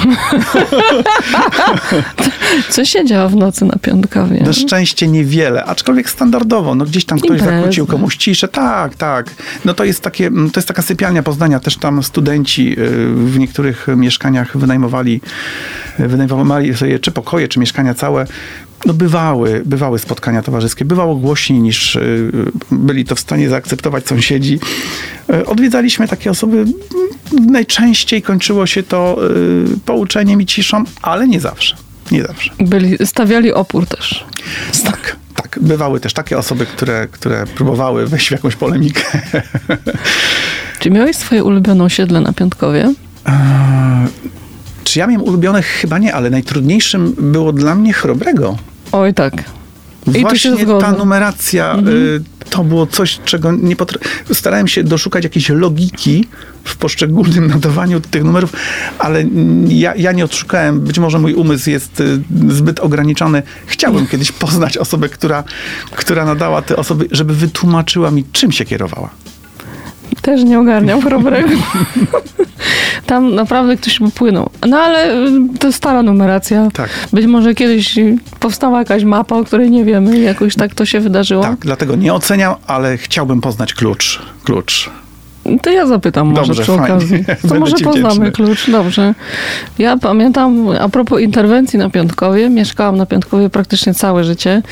[2.71, 4.40] Co się działo w nocy na piątkowie?
[4.40, 6.75] Na szczęście niewiele, aczkolwiek standardowo.
[6.75, 7.57] No gdzieś tam ktoś Imprezy.
[7.57, 8.49] zakłócił komuś ciszę.
[8.49, 9.31] Tak, tak.
[9.64, 11.61] No to jest, takie, mm, to jest taka sypialnia Poznania.
[11.61, 15.21] Też tam studenci y, w niektórych mieszkaniach wynajmowali,
[15.99, 18.27] wynajmowali sobie czy pokoje, czy mieszkania całe.
[18.87, 20.85] No bywały, bywały spotkania towarzyskie.
[20.85, 22.31] Bywało głośniej niż y,
[22.70, 24.59] byli to w stanie zaakceptować sąsiedzi.
[25.33, 26.64] Y, Odwiedzaliśmy takie osoby.
[27.51, 31.77] Najczęściej kończyło się to y, pouczeniem i ciszą, ale nie zawsze.
[32.11, 32.51] Nie zawsze.
[32.59, 34.25] Byli, stawiali opór też.
[34.85, 35.59] Tak, tak.
[35.61, 39.03] Bywały też takie osoby, które, które próbowały wejść w jakąś polemikę.
[40.81, 42.94] Czy miałeś swoje ulubione osiedle na piątkowie?
[43.27, 43.35] Eee,
[44.85, 45.66] Czy ja miałem ulubionych?
[45.66, 48.57] Chyba nie, ale najtrudniejszym było dla mnie Chrobrego.
[48.94, 49.35] Oj tak.
[50.07, 50.74] I tu się Właśnie ta zgodzę.
[50.74, 50.96] Mhm.
[50.98, 54.18] numeracja, y, to było coś, czego nie potrafiłem.
[54.33, 56.28] Starałem się doszukać jakiejś logiki
[56.64, 58.52] w poszczególnym nadawaniu tych numerów,
[58.98, 59.24] ale
[59.68, 60.80] ja, ja nie odszukałem.
[60.80, 63.42] Być może mój umysł jest y, zbyt ograniczony.
[63.66, 65.44] Chciałbym kiedyś poznać osobę, która,
[65.90, 69.11] która nadała te osoby, żeby wytłumaczyła mi, czym się kierowała.
[70.22, 71.48] Też nie ogarniam chrobrego.
[73.14, 74.50] Tam naprawdę ktoś popłynął.
[74.68, 76.68] No ale y, to jest stara numeracja.
[76.72, 76.90] Tak.
[77.12, 77.98] Być może kiedyś
[78.40, 80.18] powstała jakaś mapa, o której nie wiemy.
[80.18, 81.42] Jakoś tak to się wydarzyło.
[81.42, 84.22] Tak, dlatego nie oceniam, ale chciałbym poznać klucz.
[84.44, 84.90] Klucz.
[85.62, 86.94] To ja zapytam może Dobrze, przy fajnie.
[86.94, 87.24] okazji.
[87.42, 88.33] To Będę może poznamy wdzięczny.
[88.33, 88.70] klucz.
[88.70, 89.14] Dobrze.
[89.79, 94.62] Ja pamiętam, a propos interwencji na Piątkowie, mieszkałam na Piątkowie praktycznie całe życie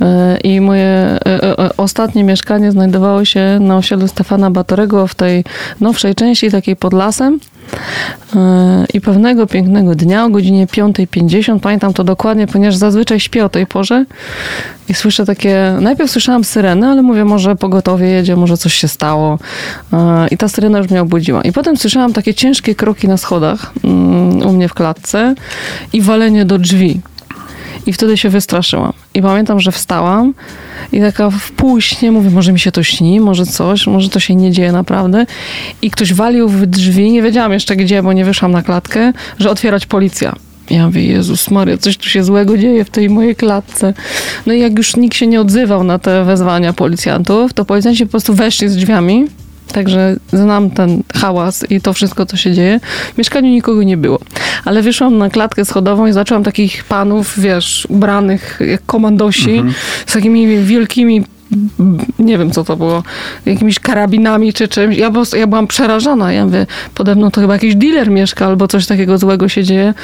[0.00, 5.44] e, i moje e, ostatnie mieszkanie znajdowało się na osiedlu Stefana Batorego w tej
[5.80, 7.38] nowszej części, takiej pod lasem.
[8.36, 13.48] E, I pewnego pięknego dnia o godzinie 5.50, pamiętam to dokładnie, ponieważ zazwyczaj śpię o
[13.48, 14.04] tej porze
[14.88, 19.38] i słyszę takie, najpierw słyszałam syrenę, ale mówię, może pogotowie jedzie, może coś się stało
[19.92, 21.42] E, i ta syrena już mnie obudziła.
[21.42, 25.34] I potem słyszałam takie ciężkie kroki na schodach mm, u mnie w klatce
[25.92, 27.00] i walenie do drzwi.
[27.86, 28.92] I wtedy się wystraszyłam.
[29.14, 30.34] I pamiętam, że wstałam
[30.92, 34.20] i taka w pół śnie mówię, może mi się to śni, może coś, może to
[34.20, 35.26] się nie dzieje naprawdę.
[35.82, 39.50] I ktoś walił w drzwi, nie wiedziałam jeszcze gdzie, bo nie wyszłam na klatkę, że
[39.50, 40.34] otwierać policja.
[40.70, 43.94] Ja mówię, Jezus Maria, coś tu się złego dzieje w tej mojej klatce.
[44.46, 48.10] No i jak już nikt się nie odzywał na te wezwania policjantów, to policjanci po
[48.10, 49.26] prostu weszli z drzwiami,
[49.72, 52.80] Także znam ten hałas i to wszystko, co się dzieje.
[53.14, 54.18] W mieszkaniu nikogo nie było.
[54.64, 59.62] Ale wyszłam na klatkę schodową i zaczęłam takich panów, wiesz, ubranych jak komandosi,
[60.06, 61.24] z takimi wielkimi
[62.18, 63.02] nie wiem co to było,
[63.46, 64.96] jakimiś karabinami czy czymś.
[64.96, 66.32] Ja, po prostu, ja byłam przerażona.
[66.32, 69.94] Ja mówię, pode mną to chyba jakiś dealer mieszka albo coś takiego złego się dzieje.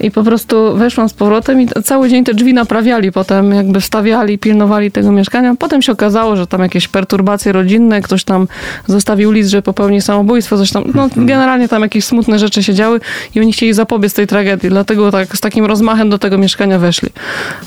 [0.00, 3.12] I po prostu weszłam z powrotem i cały dzień te drzwi naprawiali.
[3.12, 5.54] Potem jakby wstawiali, pilnowali tego mieszkania.
[5.58, 8.48] Potem się okazało, że tam jakieś perturbacje rodzinne, ktoś tam
[8.86, 10.84] zostawił list, że popełni samobójstwo, coś tam.
[10.94, 13.00] No generalnie tam jakieś smutne rzeczy się działy
[13.34, 14.68] i oni chcieli zapobiec tej tragedii.
[14.68, 17.08] Dlatego tak z takim rozmachem do tego mieszkania weszli.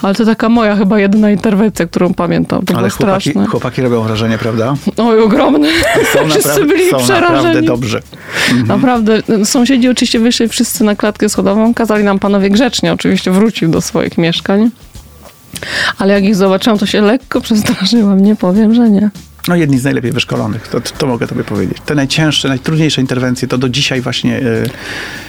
[0.02, 2.66] Ale to taka moja chyba jedyna interwencja, którą pamiętam.
[2.66, 3.52] To Ale było chłopaki, straszne.
[3.52, 4.76] chłopaki robią wrażenie, prawda?
[4.98, 5.68] Oj, ogromne.
[6.14, 7.68] Są Wszyscy byli są naprawdę przerażeni.
[7.68, 8.02] dobrzy.
[8.68, 9.22] Naprawdę.
[9.44, 11.74] Sąsiedzi oczywiście wyszli wszyscy na klatkę schodową.
[11.74, 14.70] Kazali nam panowie grzecznie oczywiście wrócić do swoich mieszkań.
[15.98, 18.20] Ale jak ich zobaczyłam, to się lekko przestraszyłam.
[18.24, 19.10] Nie powiem, że nie.
[19.48, 21.78] No jedni z najlepiej wyszkolonych, to, to mogę tobie powiedzieć.
[21.86, 24.70] Te najcięższe, najtrudniejsze interwencje to do dzisiaj właśnie y,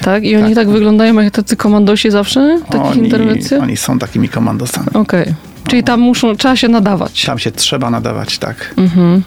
[0.03, 0.25] Tak?
[0.25, 0.73] I oni tak, Tak.
[0.75, 3.63] wyglądają jak tacy komandosi zawsze takich oni, interwencjach?
[3.63, 4.87] oni są takimi komandosami.
[4.95, 5.35] Okej.
[5.69, 7.25] Czyli tam muszą, trzeba się nadawać.
[7.25, 8.75] Tam się trzeba nadawać, tak.
[8.77, 9.23] Mhm.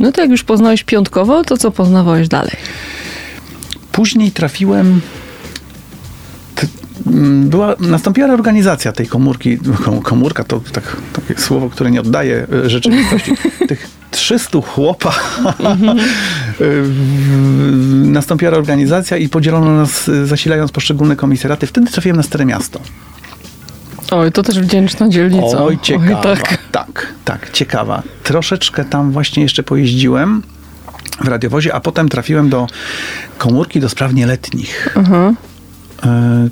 [0.00, 2.52] No to jak już poznałeś piątkowo, to co poznawałeś dalej?
[3.92, 5.00] Później trafiłem.
[6.54, 6.66] t-
[7.06, 9.58] m, Była, nastąpiła reorganizacja tej komórki.
[9.84, 13.32] Kom- Komórka to tak, takie słowo, które nie oddaje e, rzeczywistości.
[13.68, 15.10] Tych 300 chłopa.
[15.10, 15.76] E,
[16.58, 21.66] w- nastąpiła reorganizacja i podzielono nas, e, zasilając poszczególne komisariaty.
[21.66, 22.80] Wtedy trafiłem na Stare Miasto.
[24.12, 25.64] Oj, to też wdzięczna dzielnica.
[25.64, 26.22] Oj, ciekawa.
[26.22, 26.58] tak.
[26.72, 28.02] tak, tak, ciekawa.
[28.22, 30.42] Troszeczkę tam właśnie jeszcze pojeździłem
[31.24, 32.66] w radiowozie, a potem trafiłem do
[33.38, 34.94] komórki do spraw nieletnich.
[35.00, 35.32] Aha.
[36.04, 36.48] E,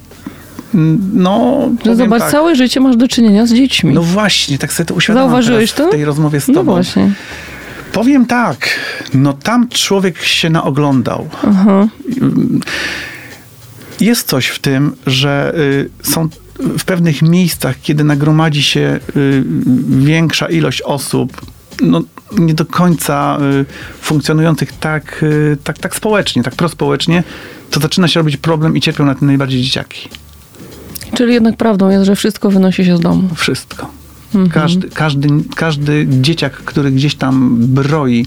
[1.14, 3.94] No, powiem zobacz, tak, całe życie masz do czynienia z dziećmi.
[3.94, 5.88] No właśnie, tak sobie to uświadamiam Zauważyłeś to?
[5.88, 6.72] w tej rozmowie z no tobą.
[6.72, 7.10] właśnie.
[7.92, 8.68] Powiem tak,
[9.14, 11.28] no tam człowiek się naoglądał.
[11.48, 11.88] Aha.
[14.00, 16.28] Jest coś w tym, że y, są
[16.78, 19.44] w pewnych miejscach, kiedy nagromadzi się y,
[19.88, 21.40] większa ilość osób,
[21.82, 22.02] no,
[22.38, 23.64] nie do końca y,
[24.00, 27.22] funkcjonujących tak, y, tak, tak społecznie, tak prospołecznie,
[27.70, 30.08] to zaczyna się robić problem i cierpią na tym najbardziej dzieciaki.
[31.14, 33.28] Czyli jednak prawdą jest, że wszystko wynosi się z domu.
[33.34, 33.90] Wszystko.
[34.34, 34.50] Mhm.
[34.50, 38.26] Każdy, każdy, każdy dzieciak, który gdzieś tam broi,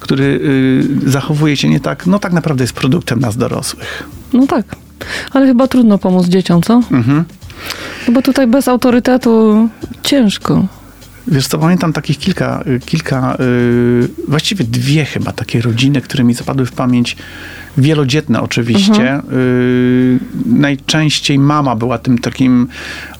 [0.00, 4.02] który y, zachowuje się nie tak, no tak naprawdę jest produktem nas dorosłych.
[4.32, 4.76] No tak.
[5.30, 6.82] Ale chyba trudno pomóc dzieciom, co?
[6.90, 7.24] Mhm.
[8.08, 9.68] No Bo tutaj bez autorytetu
[10.02, 10.66] ciężko.
[11.26, 16.34] Wiesz co, pamiętam takich kilka, y, kilka yy, właściwie dwie chyba takie rodziny, które mi
[16.34, 17.16] zapadły w pamięć.
[17.78, 19.20] Wielodzietne oczywiście.
[19.32, 22.68] Yy, najczęściej mama była tym takim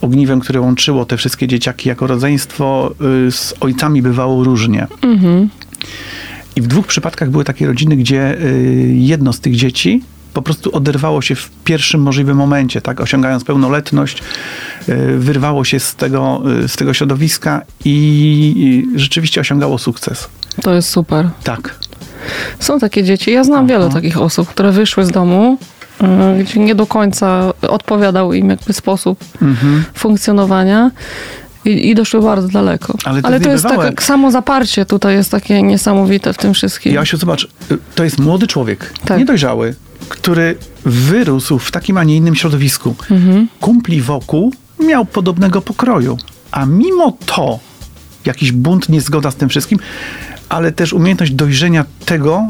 [0.00, 2.94] ogniwem, które łączyło te wszystkie dzieciaki jako rodzeństwo.
[3.24, 4.87] Yy, z ojcami bywało różnie.
[5.03, 5.48] Mhm.
[6.57, 10.77] I w dwóch przypadkach były takie rodziny, gdzie y, jedno z tych dzieci po prostu
[10.77, 14.23] oderwało się w pierwszym możliwym momencie, tak, osiągając pełnoletność,
[14.88, 20.29] y, wyrwało się z tego, y, z tego środowiska i rzeczywiście osiągało sukces.
[20.62, 21.29] To jest super.
[21.45, 21.75] Tak.
[22.59, 23.33] Są takie dzieci.
[23.33, 23.66] Ja znam Aha.
[23.69, 25.59] wiele takich osób, które wyszły z domu,
[26.40, 29.85] y, gdzie nie do końca odpowiadał im jakby sposób Mhm.
[29.95, 30.90] funkcjonowania.
[31.64, 32.95] I, I doszły bardzo daleko.
[33.05, 36.55] Ale to Ale jest to jest tak, samo zaparcie tutaj jest takie niesamowite w tym
[36.55, 36.95] wszystkim.
[36.95, 39.19] Jasiu, zobacz, y, to jest młody człowiek, Tak.
[39.19, 39.75] niedojrzały,
[40.11, 42.94] który wyrósł w takim, a nie innym środowisku.
[43.11, 43.49] Mhm.
[43.61, 44.53] Kumpli wokół
[44.87, 46.16] miał podobnego pokroju,
[46.51, 47.59] a mimo to
[48.25, 49.79] jakiś bunt, niezgoda z tym wszystkim,
[50.49, 52.49] ale też umiejętność dojrzenia tego,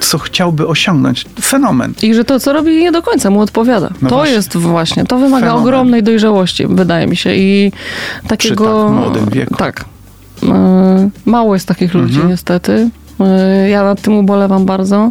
[0.00, 1.24] co chciałby osiągnąć.
[1.42, 1.94] Fenomen.
[2.02, 3.90] I że to, co robi, nie do końca mu odpowiada.
[4.02, 4.34] No to właśnie.
[4.34, 5.62] jest właśnie, to wymaga Fenomen.
[5.62, 7.34] ogromnej dojrzałości, wydaje mi się.
[7.34, 7.72] I
[8.28, 8.84] takiego.
[8.88, 9.54] tak młodym wieku.
[9.54, 9.84] Tak.
[10.42, 12.28] E, Mało jest takich ludzi, Mhm.
[12.28, 12.90] niestety.
[13.20, 15.10] E, Ja nad tym ubolewam bardzo.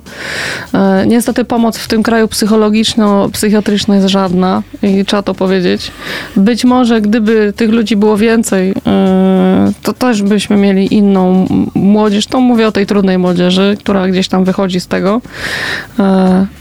[0.74, 5.92] E, Niestety pomoc w tym kraju psychologiczno-psychiatryczna jest żadna i trzeba to powiedzieć.
[6.36, 12.28] Być może gdyby tych ludzi było więcej, e, to też byśmy mieli inną młodzież.
[12.28, 15.22] To mówię o tej trudnej młodzieży, która gdzieś tam wychodzi z tego.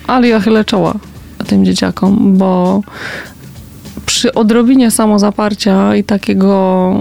[0.06, 0.94] Ale ja chylę czoła
[1.44, 2.80] tym dzieciakom, bo
[4.06, 6.92] przy odrobinie samozaparcia i takiego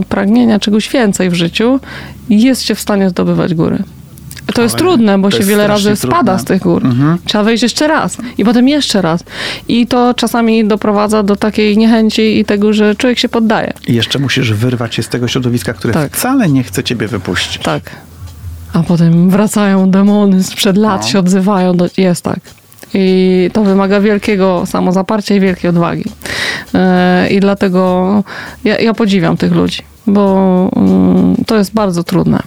[0.00, 1.80] y, pragnienia czegoś więcej w życiu
[2.28, 3.78] jest się w stanie zdobywać góry.
[4.54, 6.38] To jest Ale trudne, bo się jest wiele razy spada trudne.
[6.38, 6.84] z tych gór.
[6.86, 7.18] Mhm.
[7.24, 9.24] Trzeba wejść jeszcze raz i potem jeszcze raz.
[9.68, 13.72] I to czasami doprowadza do takiej niechęci i tego, że człowiek się poddaje.
[13.88, 16.16] I jeszcze musisz wyrwać się z tego środowiska, które Tak.
[16.16, 17.62] wcale nie chce ciebie wypuścić.
[17.62, 17.82] Tak.
[18.72, 21.08] A potem wracają demony sprzed lat, No.
[21.08, 21.76] się odzywają.
[21.76, 21.86] Do...
[21.96, 22.40] Jest tak.
[22.94, 26.04] I to wymaga wielkiego samozaparcia i wielkiej odwagi.
[26.74, 28.24] E, I dlatego
[28.64, 32.42] ja, ja podziwiam tych ludzi, bo mm, to jest bardzo trudne.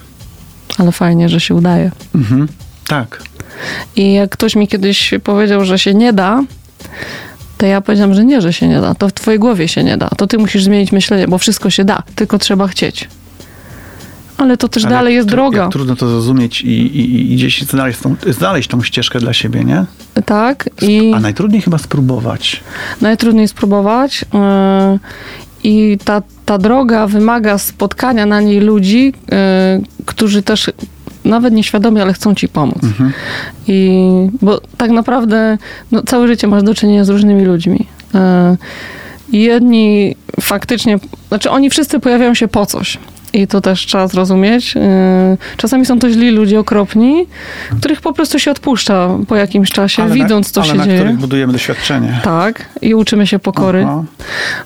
[0.77, 1.91] Ale fajnie, że się udaje.
[2.15, 2.47] Mhm.
[2.87, 3.23] Tak.
[3.95, 6.43] I jak ktoś mi kiedyś powiedział, że się nie da,
[7.57, 8.95] to ja powiedziałam, że nie, że się nie da.
[8.95, 10.09] To w twojej głowie się nie da.
[10.09, 13.09] To ty musisz zmienić myślenie, bo wszystko się da, tylko trzeba chcieć.
[14.37, 15.67] Ale to też Ale dalej jest droga.
[15.69, 19.85] Trudno to zrozumieć i, i, i gdzieś znaleźć tą, znaleźć tą ścieżkę dla siebie, nie?
[20.25, 20.69] Tak.
[20.81, 22.63] I A najtrudniej chyba spróbować.
[23.01, 24.25] najtrudniej spróbować.
[24.33, 24.99] yy,
[25.63, 30.71] I ta, ta droga wymaga spotkania na niej ludzi, yy, którzy też
[31.25, 32.83] nawet nieświadomie, ale chcą ci pomóc.
[32.83, 33.11] Mhm.
[33.67, 33.99] I,
[34.41, 35.57] bo tak naprawdę
[35.91, 37.87] no, całe życie masz do czynienia z różnymi ludźmi.
[38.15, 38.57] E,
[39.31, 42.97] jedni faktycznie, znaczy oni wszyscy pojawiają się po coś.
[43.33, 44.77] I to też trzeba zrozumieć.
[44.77, 47.27] E, czasami są to źli ludzie okropni,
[47.79, 50.85] których po prostu się odpuszcza po jakimś czasie, Ale widząc, co na, ale się na
[50.85, 50.97] dzieje.
[50.99, 52.21] których budujemy doświadczenie.
[52.23, 54.03] Tak, i uczymy się pokory Aha.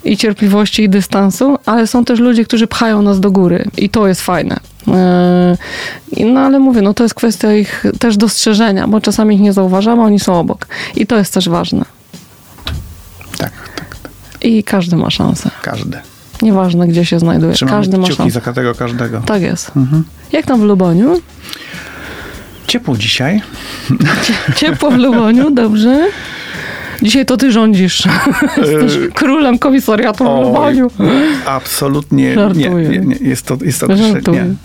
[0.03, 4.08] i cierpliwości i dystansu, ale są też ludzie, którzy pchają nas do góry i to
[4.08, 4.60] jest fajne.
[6.12, 9.53] I No ale mówię, no to jest kwestia ich też dostrzeżenia, bo czasami ich nie
[9.53, 10.67] zauważamy, oni są obok.
[10.95, 11.86] I to jest też ważne.
[13.38, 14.10] Tak, tak, tak.
[14.41, 15.49] I każdy ma szansę.
[15.62, 15.97] Każdy.
[16.41, 17.54] Nieważne, gdzie się znajduje.
[17.54, 18.32] Trzymamy każdy ma kciuki szansę.
[18.34, 19.21] za każdego, każdego.
[19.26, 19.71] Tak jest.
[19.78, 20.04] Mhm.
[20.32, 21.21] Jak tam w Luboniu?
[22.67, 23.41] Ciepło dzisiaj.
[24.56, 26.08] Ciepło w Luboniu, dobrze?
[27.02, 28.04] Dzisiaj to ty rządzisz.
[28.58, 30.91] Jesteś królem komisariatu w Oj, Luboniu.
[31.45, 33.15] Absolutnie nie, nie, nie.
[33.21, 34.43] Jest to, jest to Żartuję.
[34.43, 34.56] nie.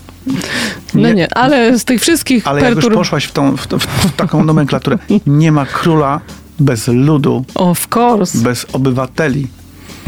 [0.95, 1.35] No Nie.
[1.35, 2.95] ale z tych wszystkich Ale jak już pertur...
[2.99, 6.21] poszłaś w, tą, w, w, w taką nomenklaturę, nie ma króla
[6.61, 8.39] bez ludu, Of course.
[8.39, 9.49] bez obywateli.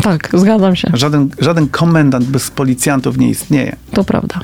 [0.02, 0.90] Tak, zgadzam się.
[0.94, 3.76] Żaden, żaden komendant bez policjantów nie istnieje.
[3.92, 4.40] To prawda.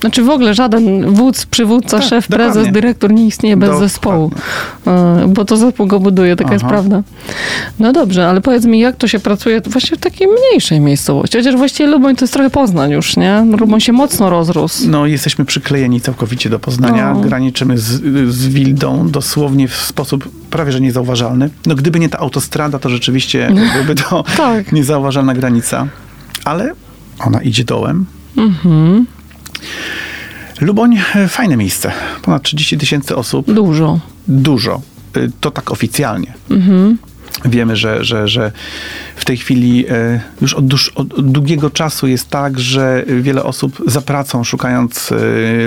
[0.00, 2.52] Znaczy w ogóle żaden wódz, przywódca, Tak, szef, dokładnie.
[2.54, 3.88] prezes, dyrektor nie istnieje bez Dokładnie.
[3.88, 4.30] zespołu.
[4.86, 6.72] E, Bo to zespół go buduje, taka jest Aha.
[6.72, 7.02] prawda.
[7.78, 11.38] No dobrze, ale powiedz mi, jak to się pracuje właśnie w takiej mniejszej miejscowości?
[11.38, 13.46] Chociaż właściwie Luboń to jest trochę Poznań już, nie?
[13.58, 14.88] Luboń się mocno rozrósł.
[14.90, 17.14] No, jesteśmy przyklejeni całkowicie do Poznania.
[17.14, 17.20] No.
[17.20, 17.84] Graniczymy z,
[18.34, 21.50] z Wildą dosłownie w sposób prawie że niezauważalny.
[21.66, 24.72] No, gdyby nie ta autostrada, to rzeczywiście byłoby to Tak.
[24.72, 25.86] niezauważalna granica.
[26.44, 26.72] Ale
[27.26, 28.06] ona idzie dołem.
[28.36, 29.06] Mhm.
[30.60, 31.92] Luboń, e, fajne miejsce.
[32.22, 33.52] Ponad 30 tysięcy osób.
[33.52, 34.00] Dużo.
[34.28, 34.80] Dużo.
[35.16, 36.32] Y, To tak oficjalnie.
[36.50, 36.98] Mhm.
[37.44, 38.52] Wiemy, że, że, że
[39.16, 43.82] w tej chwili e, już od, dłuż, od długiego czasu jest tak, że wiele osób
[43.86, 45.16] za pracą, szukając e,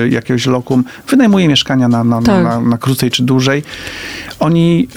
[0.07, 2.43] jakiegoś lokum, wynajmuje mieszkania na, na, Tak.
[2.43, 3.63] na, na krócej czy dłużej.
[4.39, 4.87] Oni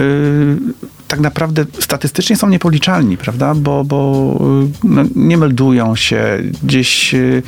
[1.08, 3.54] tak naprawdę statystycznie są niepoliczalni, prawda?
[3.54, 4.38] Bo, bo
[4.84, 7.14] y, no, nie meldują się gdzieś.
[7.14, 7.42] y,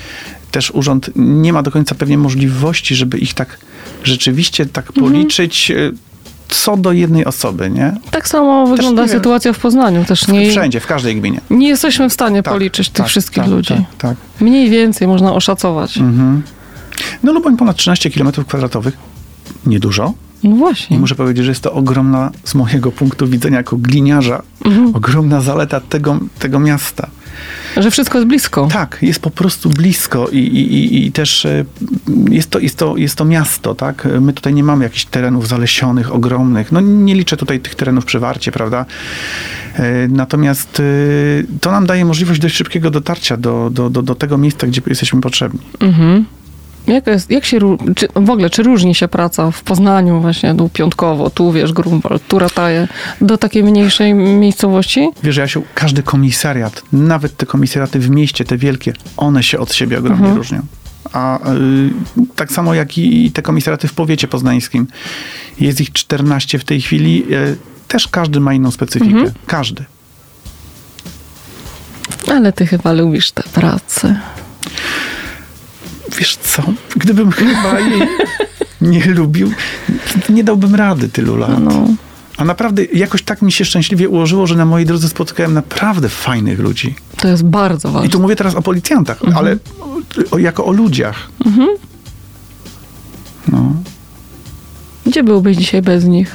[0.50, 3.58] Też urząd nie ma do końca pewnie możliwości, żeby ich tak
[4.04, 5.92] rzeczywiście tak policzyć y,
[6.48, 7.92] co do jednej osoby, nie?
[8.10, 9.18] Tak samo wygląda nie wiem.
[9.18, 10.04] sytuacja w Poznaniu.
[10.04, 11.40] Też nie, Wszędzie, w każdej gminie.
[11.50, 13.74] nie jesteśmy w stanie Tak, policzyć tych tak, wszystkich tak, ludzi.
[13.74, 14.16] Tak, tak.
[14.40, 15.98] Mniej więcej można oszacować.
[15.98, 16.42] Mhm.
[17.22, 18.96] No Luboń ponad 13 km kwadratowych.
[19.66, 20.12] Niedużo.
[20.44, 20.96] No właśnie.
[20.96, 24.94] I muszę powiedzieć, że jest to ogromna, z mojego punktu widzenia jako gliniarza, Mhm.
[24.96, 27.08] ogromna zaleta tego, tego miasta.
[27.76, 28.68] Że wszystko jest blisko.
[28.72, 31.64] Tak, jest po prostu blisko i, i, i, też e,
[32.30, 34.08] jest to, jest, to, jest to miasto, tak?
[34.20, 36.72] My tutaj nie mamy jakichś terenów zalesionych, ogromnych.
[36.72, 38.86] No nie liczę tutaj tych terenów przy Warcie, prawda?
[39.74, 40.82] E, Natomiast e,
[41.60, 45.20] to nam daje możliwość dość szybkiego dotarcia do, do, do, do tego miejsca, gdzie jesteśmy
[45.20, 45.60] potrzebni.
[45.80, 46.24] Mhm.
[46.88, 47.58] Jak, jest, jak się,
[47.96, 52.22] czy, w ogóle, czy różni się praca w Poznaniu właśnie, tu Piątkowo, tu wiesz, Grunwald,
[52.28, 52.88] tu Rataje,
[53.20, 55.08] do takiej mniejszej miejscowości?
[55.22, 59.98] Wiesz, Jasiu, każdy komisariat, nawet te komisariaty w mieście, te wielkie, one się od siebie
[59.98, 60.36] ogromnie Mhm.
[60.36, 60.60] różnią.
[61.12, 61.90] A y,
[62.36, 64.86] tak samo jak i te komisariaty w powiecie poznańskim.
[65.60, 67.24] Jest ich 14 w tej chwili.
[67.34, 67.56] Y,
[67.88, 69.10] też każdy ma inną specyfikę.
[69.14, 69.32] Mhm.
[69.46, 69.84] Każdy.
[72.30, 74.20] Ale ty chyba lubisz tę pracę.
[76.18, 76.62] Wiesz co?
[76.96, 78.08] Gdybym chyba jej
[78.80, 79.52] nie lubił,
[80.28, 81.50] nie dałbym rady tylu lat.
[81.60, 81.86] No.
[82.36, 86.58] A naprawdę jakoś tak mi się szczęśliwie ułożyło, że na mojej drodze spotkałem naprawdę fajnych
[86.58, 86.94] ludzi.
[87.16, 88.06] To jest bardzo ważne.
[88.08, 89.36] I tu mówię teraz o policjantach, Mhm.
[89.38, 89.56] ale
[90.30, 91.28] o, jako o ludziach.
[93.52, 93.72] No.
[95.06, 96.34] Gdzie byłbyś dzisiaj bez nich?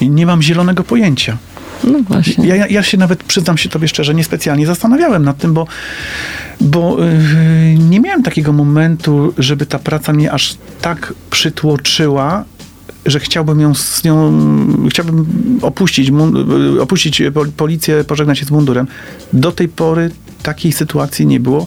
[0.00, 1.36] I nie mam zielonego pojęcia.
[1.84, 2.46] No właśnie.
[2.48, 5.66] Ja, ja, ja się nawet, przyznam się tobie szczerze, niespecjalnie zastanawiałem nad tym, bo,
[6.60, 12.44] bo yy, nie miałem takiego momentu, żeby ta praca mnie aż tak przytłoczyła,
[13.06, 14.32] że chciałbym ją z nią,
[14.90, 15.26] chciałbym
[15.62, 16.08] opuścić,
[16.74, 18.86] yy, opuścić pol- policję, pożegnać się z mundurem.
[19.32, 20.10] Do tej pory
[20.42, 21.66] takiej sytuacji nie było.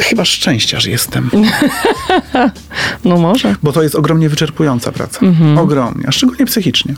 [0.00, 1.30] Chyba szczęścia, że jestem,
[3.04, 3.54] No może.
[3.62, 5.26] bo to jest ogromnie wyczerpująca praca.
[5.26, 5.58] Mhm.
[5.58, 6.94] Ogromnie, a szczególnie psychicznie.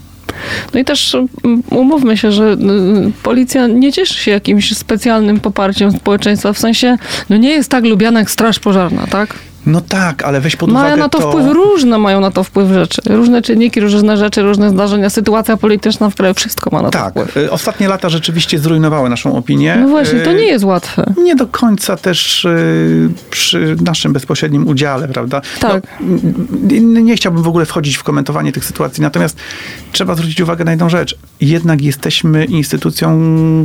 [0.74, 1.16] No i też
[1.70, 2.56] umówmy się, że
[3.22, 6.52] policja nie cieszy się jakimś specjalnym poparciem społeczeństwa.
[6.52, 6.96] W sensie,
[7.30, 9.34] no nie jest tak lubiana jak straż pożarna, tak?
[9.66, 11.28] No tak, ale weź pod Mają uwagę na to, to...
[11.30, 13.02] wpływ, różne mają na to wpływ rzeczy.
[13.06, 17.10] Różne czynniki, różne rzeczy, różne zdarzenia, sytuacja polityczna w kraju, wszystko ma na to Tak,
[17.10, 17.36] wpływ.
[17.36, 19.76] y, ostatnie lata rzeczywiście zrujnowały naszą opinię.
[19.80, 21.14] No właśnie, to Y, nie jest łatwe.
[21.22, 25.40] Nie do końca też y, przy naszym bezpośrednim udziale, prawda?
[25.60, 25.82] Tak.
[26.80, 29.36] No, nie chciałbym w ogóle wchodzić w komentowanie tych sytuacji, natomiast
[29.92, 31.16] trzeba zwrócić uwagę na jedną rzecz.
[31.40, 33.20] Jednak jesteśmy instytucją,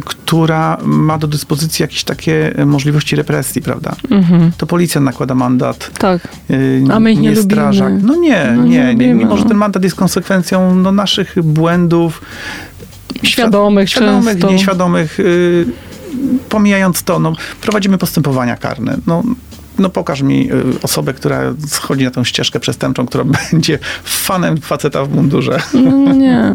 [0.05, 3.95] która ma do dyspozycji jakieś takie możliwości represji, prawda?
[4.11, 4.51] Mhm.
[4.57, 5.84] To policja nakłada mandat.
[5.97, 6.27] Tak.
[6.51, 7.51] y, A my ich nie lubimy.
[7.51, 7.93] strażak.
[8.01, 9.49] No nie, No nie nie, nie, mimo że no.
[9.49, 12.21] ten mandat jest konsekwencją no, naszych błędów,
[13.23, 14.51] Świadomych, świadomych, często.
[14.51, 15.65] nieświadomych, y,
[16.49, 18.97] pomijając to, no, prowadzimy postępowania karne.
[19.07, 19.23] No,
[19.79, 25.05] no pokaż mi y, osobę, która schodzi na tą ścieżkę przestępczą, która będzie fanem faceta
[25.05, 25.59] w mundurze.
[25.73, 26.53] No, no nie.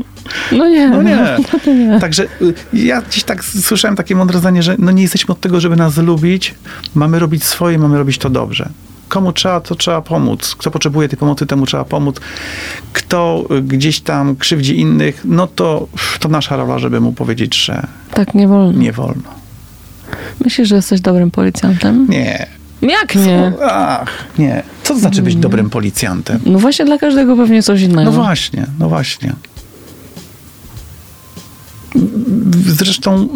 [0.53, 0.89] No nie.
[0.91, 1.37] No nie.
[1.67, 2.01] No nie.
[2.01, 5.61] Także y, ja dziś tak słyszałem takie mądre zdanie, że no nie jesteśmy od tego,
[5.61, 6.55] żeby nas lubić.
[6.95, 8.69] Mamy robić swoje, mamy robić to dobrze.
[9.11, 10.55] Komu trzeba, to trzeba pomóc.
[10.59, 12.17] Kto potrzebuje tej pomocy, temu trzeba pomóc.
[12.93, 15.89] Kto y, gdzieś tam krzywdzi innych, no to
[16.21, 18.79] to nasza rola, żeby mu powiedzieć, że Tak nie wolno.
[18.79, 19.23] nie wolno.
[20.45, 22.07] Myślisz, że jesteś dobrym policjantem?
[22.09, 22.47] Nie.
[22.83, 23.53] Jak nie?
[23.71, 24.63] Ach, nie.
[24.83, 26.41] Co to znaczy być dobrym policjantem?
[26.47, 28.05] No właśnie dla każdego pewnie coś innego.
[28.11, 29.33] No właśnie, no właśnie.
[32.67, 33.29] Zresztą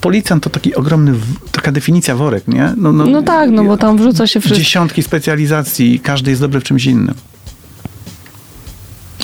[0.00, 1.12] policjant to taki ogromny,
[1.52, 2.72] taka definicja worek, nie?
[2.76, 4.58] No tak, no bo tam wrzuca się wszystko.
[4.58, 7.14] Dziesiątki specjalizacji i każdy jest dobry w czymś innym.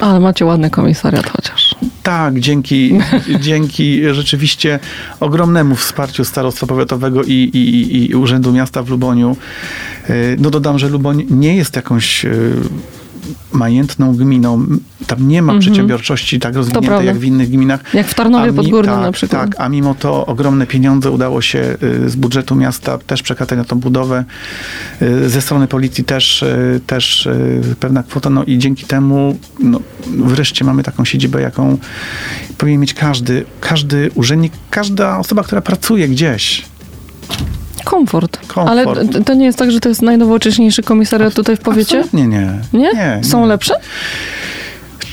[0.00, 1.74] Ale macie ładny komisariat chociaż.
[2.02, 2.98] Tak, dzięki,
[3.40, 4.78] dzięki rzeczywiście
[5.20, 7.58] ogromnemu wsparciu Starostwa Powiatowego i, i,
[7.96, 9.36] i- i Urzędu Miasta w Luboniu.
[10.10, 12.52] y, No dodam, że Luboń nie jest jakąś y,
[13.52, 14.66] majętną gminą.
[15.06, 15.60] Tam nie ma Mhm.
[15.60, 17.94] przedsiębiorczości tak rozwiniętej jak w innych gminach.
[17.94, 19.42] Jak w Tarnowie A pod mi- Górnym tak, na przykład.
[19.50, 23.64] Tak, a mimo to ogromne pieniądze udało się y, z budżetu miasta też przekazać na
[23.64, 24.24] tą budowę.
[25.02, 27.28] Y, Ze strony policji też, y, też
[27.80, 28.30] pewna kwota.
[28.30, 31.78] No i dzięki temu no, wreszcie mamy taką siedzibę, jaką
[32.58, 36.62] powinien mieć każdy, każdy urzędnik, każda osoba, która pracuje gdzieś.
[37.90, 38.36] Komfort.
[38.46, 38.68] Komfort.
[38.68, 38.86] Ale
[39.24, 41.98] to nie jest tak, że to jest najnowocześniejszy komisariat tutaj w powiecie?
[42.00, 42.58] Absolutnie nie.
[42.72, 43.20] Nie?
[43.24, 43.46] Są nie.
[43.46, 43.74] lepsze?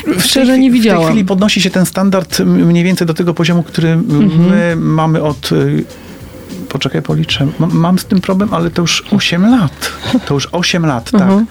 [0.02, 1.02] W tej Szczerze chwili- nie W widziałam.
[1.02, 4.50] tej chwili podnosi się ten standard mniej więcej do tego poziomu, który Mhm.
[4.50, 5.84] my mamy od y,
[6.70, 7.48] poczekaj, policzę.
[7.60, 9.92] Mam, z tym problem, ale to już 8 lat.
[10.26, 11.22] To już 8 lat, tak.
[11.22, 11.46] Mhm.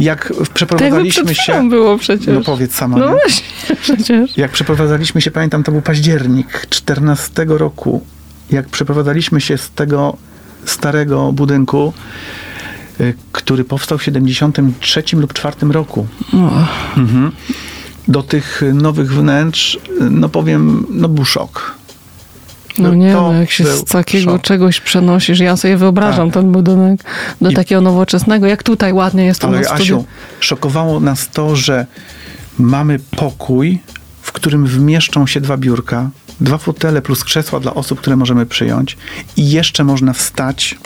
[0.00, 1.68] Jak przeprowadzaliśmy przed się...
[1.68, 2.26] było przecież.
[2.34, 2.96] No powiedz sama.
[2.98, 3.12] No nie?
[3.12, 4.36] właśnie, przecież.
[4.36, 8.04] Jak przeprowadzaliśmy się, pamiętam, to był październik 14 roku.
[8.50, 10.16] Jak przeprowadzaliśmy się z tego
[10.66, 11.92] starego budynku,
[13.00, 16.66] y, który powstał w 73 lub 4 roku, O,
[18.08, 19.78] do tych nowych wnętrz,
[20.10, 21.74] no powiem, no był szok.
[22.78, 24.42] no nie, no jak się z takiego szok.
[24.42, 26.42] czegoś przenosisz, ja sobie wyobrażam Tak.
[26.42, 27.00] ten budynek
[27.40, 29.70] do I- takiego nowoczesnego, jak tutaj ładnie jest to Ale na.
[29.70, 30.04] Asiu,
[30.40, 31.86] szokowało nas to, że
[32.58, 33.78] mamy pokój,
[34.22, 36.10] w którym wmieszczą się dwa biurka,
[36.40, 38.96] dwa fotele plus krzesła dla osób, które możemy przyjąć
[39.36, 40.76] i jeszcze można wstać,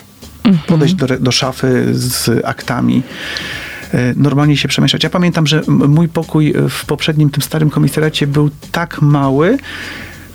[0.45, 0.67] Mhm.
[0.67, 3.03] podejść do, do szafy z aktami,
[3.95, 5.05] e, normalnie się przemieszczać.
[5.05, 9.59] Ja pamiętam, że mój pokój w poprzednim, tym starym komisariacie był tak mały,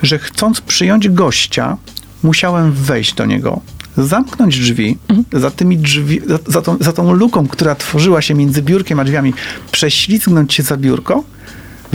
[0.03, 1.77] że chcąc przyjąć gościa,
[2.23, 3.61] musiałem wejść do niego,
[3.97, 4.97] zamknąć drzwi,
[5.33, 9.03] za tymi drzwi, za, za, tą, za tą luką, która tworzyła się między biurkiem a
[9.03, 9.33] drzwiami,
[9.71, 11.23] prześlizgnąć się za biurko,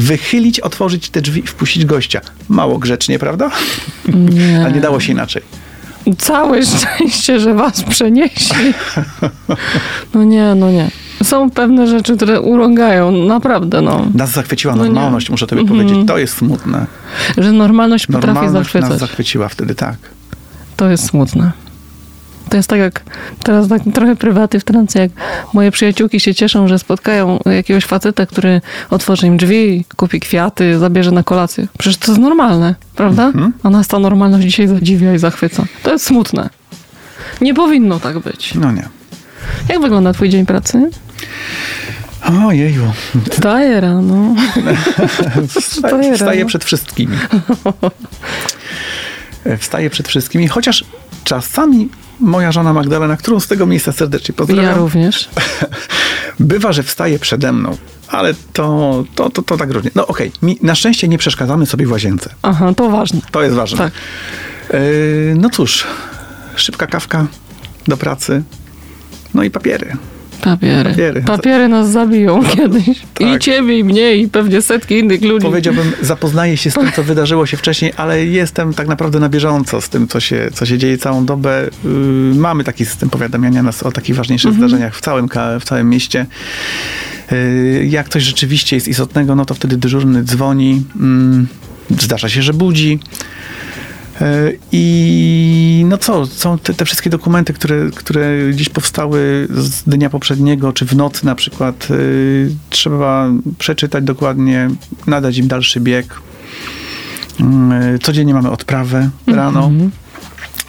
[0.01, 2.21] wychylić, otworzyć te drzwi i wpuścić gościa.
[2.49, 3.51] Mało grzecznie, prawda?
[4.15, 4.63] Nie.
[4.67, 5.43] A nie dało się inaczej.
[6.19, 8.75] Całe szczęście, że was przenieśli.
[10.15, 10.91] No nie, no nie.
[11.23, 14.07] Są pewne rzeczy, które urągają, naprawdę, no.
[14.15, 14.91] Nas zachwyciła No nie.
[14.93, 15.81] normalność, muszę tobie Mhm.
[15.81, 16.09] powiedzieć.
[16.09, 16.87] To jest smutne.
[17.39, 19.01] Że normalność potrafi Normalność nas zachwycać.
[19.01, 19.97] zachwyciła wtedy, tak.
[20.77, 21.53] To jest smutne.
[22.51, 23.03] To jest tak jak,
[23.43, 25.11] teraz tak trochę prywaty w trance, jak
[25.53, 31.11] moje przyjaciółki się cieszą, że spotkają jakiegoś faceta, który otworzy im drzwi, kupi kwiaty, zabierze
[31.11, 31.67] na kolację.
[31.79, 33.27] Przecież to jest normalne, prawda?
[33.27, 33.53] Mhm.
[33.63, 35.65] A nas ta normalność dzisiaj zadziwia i zachwyca.
[35.83, 36.51] To jest smutne.
[37.41, 38.55] Nie powinno tak być.
[38.55, 38.89] No nie.
[39.69, 40.91] Jak wygląda twój dzień pracy?
[42.47, 42.93] Ojeju.
[43.31, 44.35] Wstaję rano.
[45.61, 47.17] Wstaję, wstaję przed wszystkimi.
[49.59, 50.85] Wstaję przed wszystkimi, chociaż
[51.25, 51.89] czasami
[52.21, 55.29] moja żona Magdalena, którą z tego miejsca serdecznie Ja pozdrawiam, również.
[56.41, 57.77] bywa, że wstaje przede mną.
[58.09, 59.91] Ale to, to, to, to tak różnie.
[59.95, 62.31] No okej, mi- na szczęście nie przeszkadzamy sobie w łazience.
[62.43, 63.21] Aha, to ważne.
[63.31, 63.79] To jest ważne.
[63.79, 63.93] Tak.
[64.73, 65.87] Yy, no cóż,
[66.57, 67.27] szybka kawka
[67.89, 68.43] do pracy.
[69.35, 69.97] No i papiery.
[70.41, 70.91] Papiery.
[70.91, 71.23] Papiery.
[71.23, 72.89] Papiery nas zabiją kiedyś.
[73.21, 73.43] I Tak.
[73.43, 75.47] ciebie, i mnie, i pewnie setki innych ludzi.
[75.47, 79.81] Powiedziałbym, zapoznaję się z tym, co wydarzyło się wcześniej, ale jestem tak naprawdę na bieżąco
[79.81, 81.69] z tym, co się, co się dzieje całą dobę.
[81.85, 81.91] Yy,
[82.35, 85.29] mamy taki system powiadamiania nas o takich ważniejszych zdarzeniach w całym,
[85.61, 86.27] w całym mieście.
[87.31, 90.83] Yy, jak coś rzeczywiście jest istotnego, no to wtedy dyżurny dzwoni.
[90.97, 91.47] Mm,
[92.01, 92.99] zdarza się, że budzi.
[94.21, 100.11] Yy, I no co, są te, te wszystkie dokumenty, które, które gdzieś powstały z dnia
[100.11, 104.71] poprzedniego, czy w nocy na przykład, yy, trzeba przeczytać dokładnie,
[105.07, 106.21] nadać im dalszy bieg.
[107.41, 109.65] Yy, codziennie mamy odprawę rano.
[109.65, 109.91] Mhm.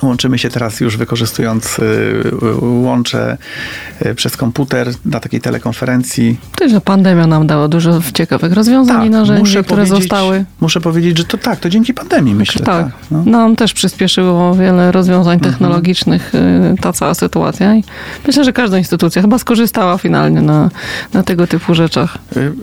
[0.01, 3.37] Łączymy się teraz już wykorzystując y, y, łącze
[4.05, 6.39] y, przez komputer na takiej telekonferencji.
[6.55, 10.45] To, że pandemia nam dała dużo ciekawych rozwiązań i narzędzi, które Tak, zostały.
[10.61, 12.65] Muszę powiedzieć, że to tak, to dzięki pandemii myślę.
[12.65, 13.23] tak, Tak, no.
[13.25, 15.53] nam też przyspieszyło wiele rozwiązań Mhm.
[15.53, 17.83] technologicznych y, ta cała sytuacja i
[18.27, 20.69] myślę, że każda instytucja chyba skorzystała finalnie na,
[21.13, 22.17] na tego typu rzeczach.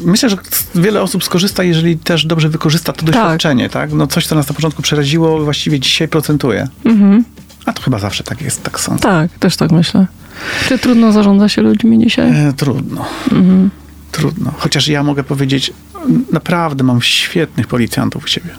[0.05, 0.37] Myślę, że
[0.75, 3.93] wiele osób skorzysta, jeżeli też dobrze wykorzysta to doświadczenie, tak?
[3.93, 6.69] No coś, co nas na początku przeraziło, właściwie dzisiaj procentuje.
[6.85, 7.18] Mhm.
[7.67, 9.03] A to chyba zawsze tak jest, tak sądzę.
[9.03, 10.07] Tak, też tak myślę.
[10.69, 12.31] Czy trudno zarządza się ludźmi dzisiaj?
[12.49, 13.05] E, trudno.
[13.33, 13.71] Mhm.
[14.13, 14.53] Trudno.
[14.59, 15.73] Chociaż ja mogę powiedzieć,
[16.33, 18.51] naprawdę mam świetnych policjantów u siebie.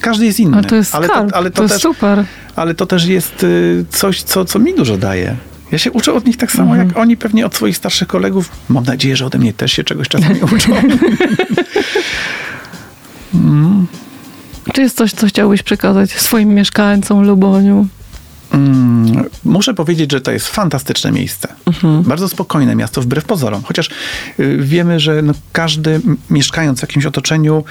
[0.00, 0.56] Każdy jest inny.
[0.56, 2.24] Ale to jest ale to, ale to, to, jest też, super.
[2.56, 5.36] ale to też jest y, coś, co, co mi dużo daje.
[5.72, 6.88] Ja się uczę od nich tak samo, Mhm.
[6.88, 8.50] jak oni pewnie od swoich starszych kolegów.
[8.68, 10.72] Mam nadzieję, że ode mnie też się czegoś czasami uczą.
[14.72, 17.86] Czy jest coś, co chciałbyś przekazać swoim mieszkańcom Luboniu?
[18.52, 21.48] Mm, muszę powiedzieć, że to jest fantastyczne miejsce.
[22.02, 23.62] Bardzo spokojne miasto, wbrew pozorom.
[23.62, 23.90] Chociaż
[24.40, 26.00] y, wiemy, że no, każdy
[26.30, 27.64] mieszkając w jakimś otoczeniu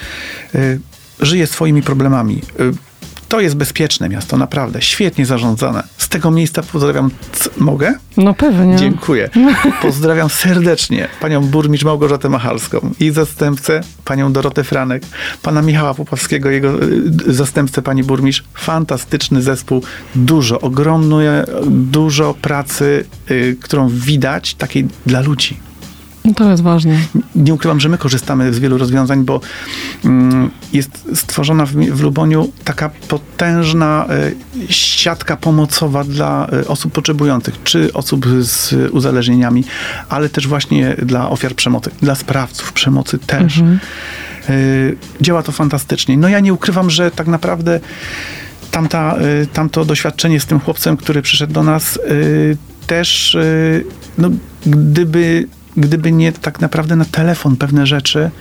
[0.56, 0.80] y,
[1.20, 2.42] żyje swoimi problemami.
[2.60, 2.91] Y,
[3.32, 4.82] to jest bezpieczne miasto, naprawdę.
[4.82, 5.84] Świetnie zarządzane.
[5.98, 7.12] Z tego miejsca pozdrawiam.
[7.32, 7.94] C- mogę?
[8.18, 8.76] No pewnie.
[8.76, 9.30] Dziękuję.
[9.82, 15.04] Pozdrawiam serdecznie panią burmistrz Małgorzatę Machalską i zastępcę panią Dorotę Franek,
[15.42, 18.44] pana Michała Popowskiego, jego y, zastępcę pani burmistrz.
[18.54, 19.84] Fantastyczny zespół.
[20.16, 25.58] Dużo, ogromne, dużo pracy, y, którą widać takiej dla ludzi.
[26.36, 26.98] To jest ważne.
[27.36, 29.42] Nie ukrywam, że my korzystamy z wielu rozwiązań, bo
[30.74, 34.08] jest stworzona w, w Luboniu taka potężna
[34.70, 39.64] y, siatka pomocowa dla y, osób potrzebujących, czy osób z uzależnieniami,
[40.10, 43.58] ale też właśnie dla ofiar przemocy, dla sprawców przemocy też.
[44.50, 46.18] Y, działa to fantastycznie.
[46.18, 47.80] No ja nie ukrywam, że tak naprawdę
[48.72, 49.16] tamta,
[49.54, 52.00] tamto doświadczenie z tym chłopcem, który przyszedł do nas,
[52.88, 53.38] też,
[54.18, 54.30] no,
[54.66, 55.48] gdyby,
[55.78, 58.32] gdyby nie tak naprawdę na telefon pewne rzeczy,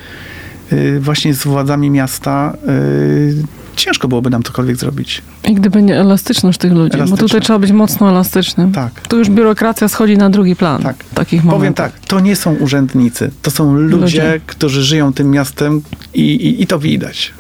[1.01, 3.35] właśnie z władzami miasta, y,
[3.77, 5.23] ciężko byłoby nam cokolwiek zrobić.
[5.49, 8.73] I gdyby nie elastyczność tych ludzi, bo tutaj trzeba być mocno elastycznym.
[8.73, 9.01] Tak.
[9.09, 10.83] Tu już biurokracja schodzi na drugi plan.
[10.83, 10.97] Tak.
[11.15, 14.41] Takich Powiem tak, to nie są urzędnicy, to są ludzie, Ludzie.
[14.47, 15.83] którzy żyją tym miastem
[16.15, 17.33] i, i, i to widać.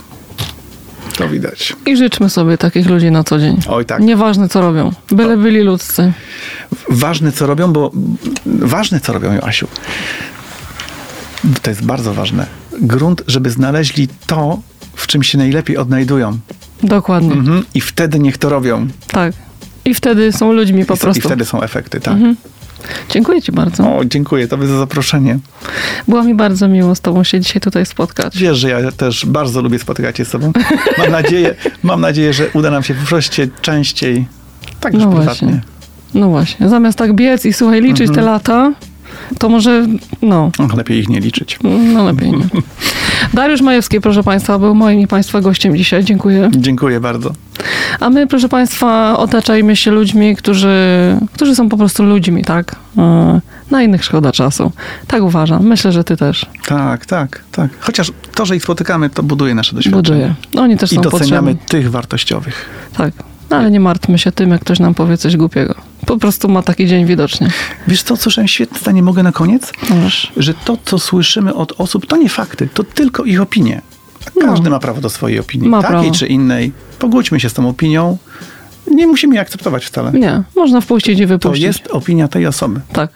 [1.19, 1.77] To widać.
[1.87, 3.57] I życzmy sobie takich ludzi na co dzień.
[3.69, 4.01] Oj tak.
[4.03, 4.93] Nieważne co robią.
[5.11, 6.13] Byle byli ludzcy.
[6.91, 7.91] ważne, co robią, bo
[8.47, 9.69] ważne, co robią, Joasiu.
[11.63, 12.60] To jest bardzo ważne.
[12.81, 14.61] Grunt, żeby znaleźli to,
[14.95, 16.39] w czym się najlepiej odnajdują.
[16.83, 17.33] Dokładnie.
[17.33, 17.65] Mhm.
[17.75, 18.87] I wtedy niech to robią.
[19.09, 19.33] Tak.
[19.85, 21.19] I wtedy są ludźmi po I, prostu.
[21.19, 22.17] I wtedy są efekty, tak.
[23.11, 23.97] Dziękuję Ci bardzo.
[23.97, 25.39] O, dziękuję Tobie za zaproszenie.
[26.09, 28.39] Było mi bardzo miło z Tobą się dzisiaj tutaj spotkać.
[28.39, 30.53] Wiesz, że ja też bardzo lubię spotykać się z Tobą.
[30.99, 34.29] Mam nadzieję, mam nadzieję że uda nam się wreszcie częściej,
[34.81, 35.49] tak już No prywatnie.
[35.49, 35.61] właśnie.
[36.15, 36.69] No właśnie.
[36.69, 38.15] Zamiast tak biec i słuchaj, liczyć Mhm.
[38.15, 38.73] te lata,
[39.39, 39.87] to może,
[40.23, 41.59] no, Och, Lepiej ich nie liczyć.
[41.95, 42.39] no lepiej nie.
[43.35, 46.05] Dariusz Majewski, proszę Państwa, był moim i Państwa gościem dzisiaj.
[46.05, 46.51] Dziękuję.
[46.57, 47.33] Dziękuję bardzo.
[48.01, 50.77] A my, proszę Państwa, otaczajmy się ludźmi, którzy,
[51.33, 52.77] którzy są po prostu ludźmi, tak?
[52.99, 53.41] E,
[53.71, 54.73] Na innych szkoda czasu.
[55.07, 55.67] Tak uważam.
[55.67, 56.47] Myślę, że Ty też.
[56.67, 57.71] Tak, tak, tak.
[57.81, 60.35] Chociaż to, że ich spotykamy, to buduje nasze doświadczenie.
[60.53, 60.65] Buduje.
[60.65, 61.69] Oni też I są doceniamy potrzebni.
[61.69, 62.69] tych wartościowych.
[62.97, 63.13] Tak.
[63.51, 65.75] No, ale nie martwmy się tym, jak ktoś nam powie coś głupiego.
[66.07, 67.51] Po prostu ma taki dzień widocznie.
[67.89, 69.73] Wiesz co, słyszałem świetne zdanie, mogę na koniec?
[69.91, 70.33] Możesz.
[70.37, 73.83] Że to, co słyszymy od osób, to nie fakty, to tylko ich opinie.
[74.43, 75.77] A Każdy ma prawo do swojej opinii, No.
[75.77, 76.15] Ma takiej prawo.
[76.15, 76.73] czy innej.
[76.99, 78.19] Pogódźmy się z tą opinią.
[78.91, 80.13] Nie musimy jej akceptować wcale.
[80.13, 81.65] Nie, można wpuścić i To wypuścić.
[81.65, 82.81] jest opinia tej osoby.
[82.93, 83.11] Tak.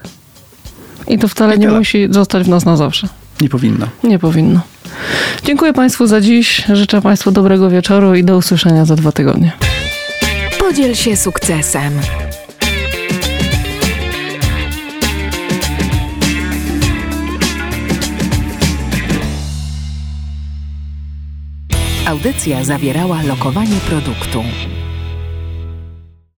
[1.08, 3.08] I to wcale I nie musi zostać w nas na zawsze.
[3.40, 3.86] Nie powinno.
[4.04, 4.60] Nie powinno.
[5.44, 6.64] Dziękuję Państwu za dziś.
[6.72, 9.52] Życzę Państwu dobrego wieczoru i do usłyszenia za dwa tygodnie.
[10.58, 11.92] Podziel się sukcesem.
[22.06, 24.44] Audycja zawierała lokowanie produktu.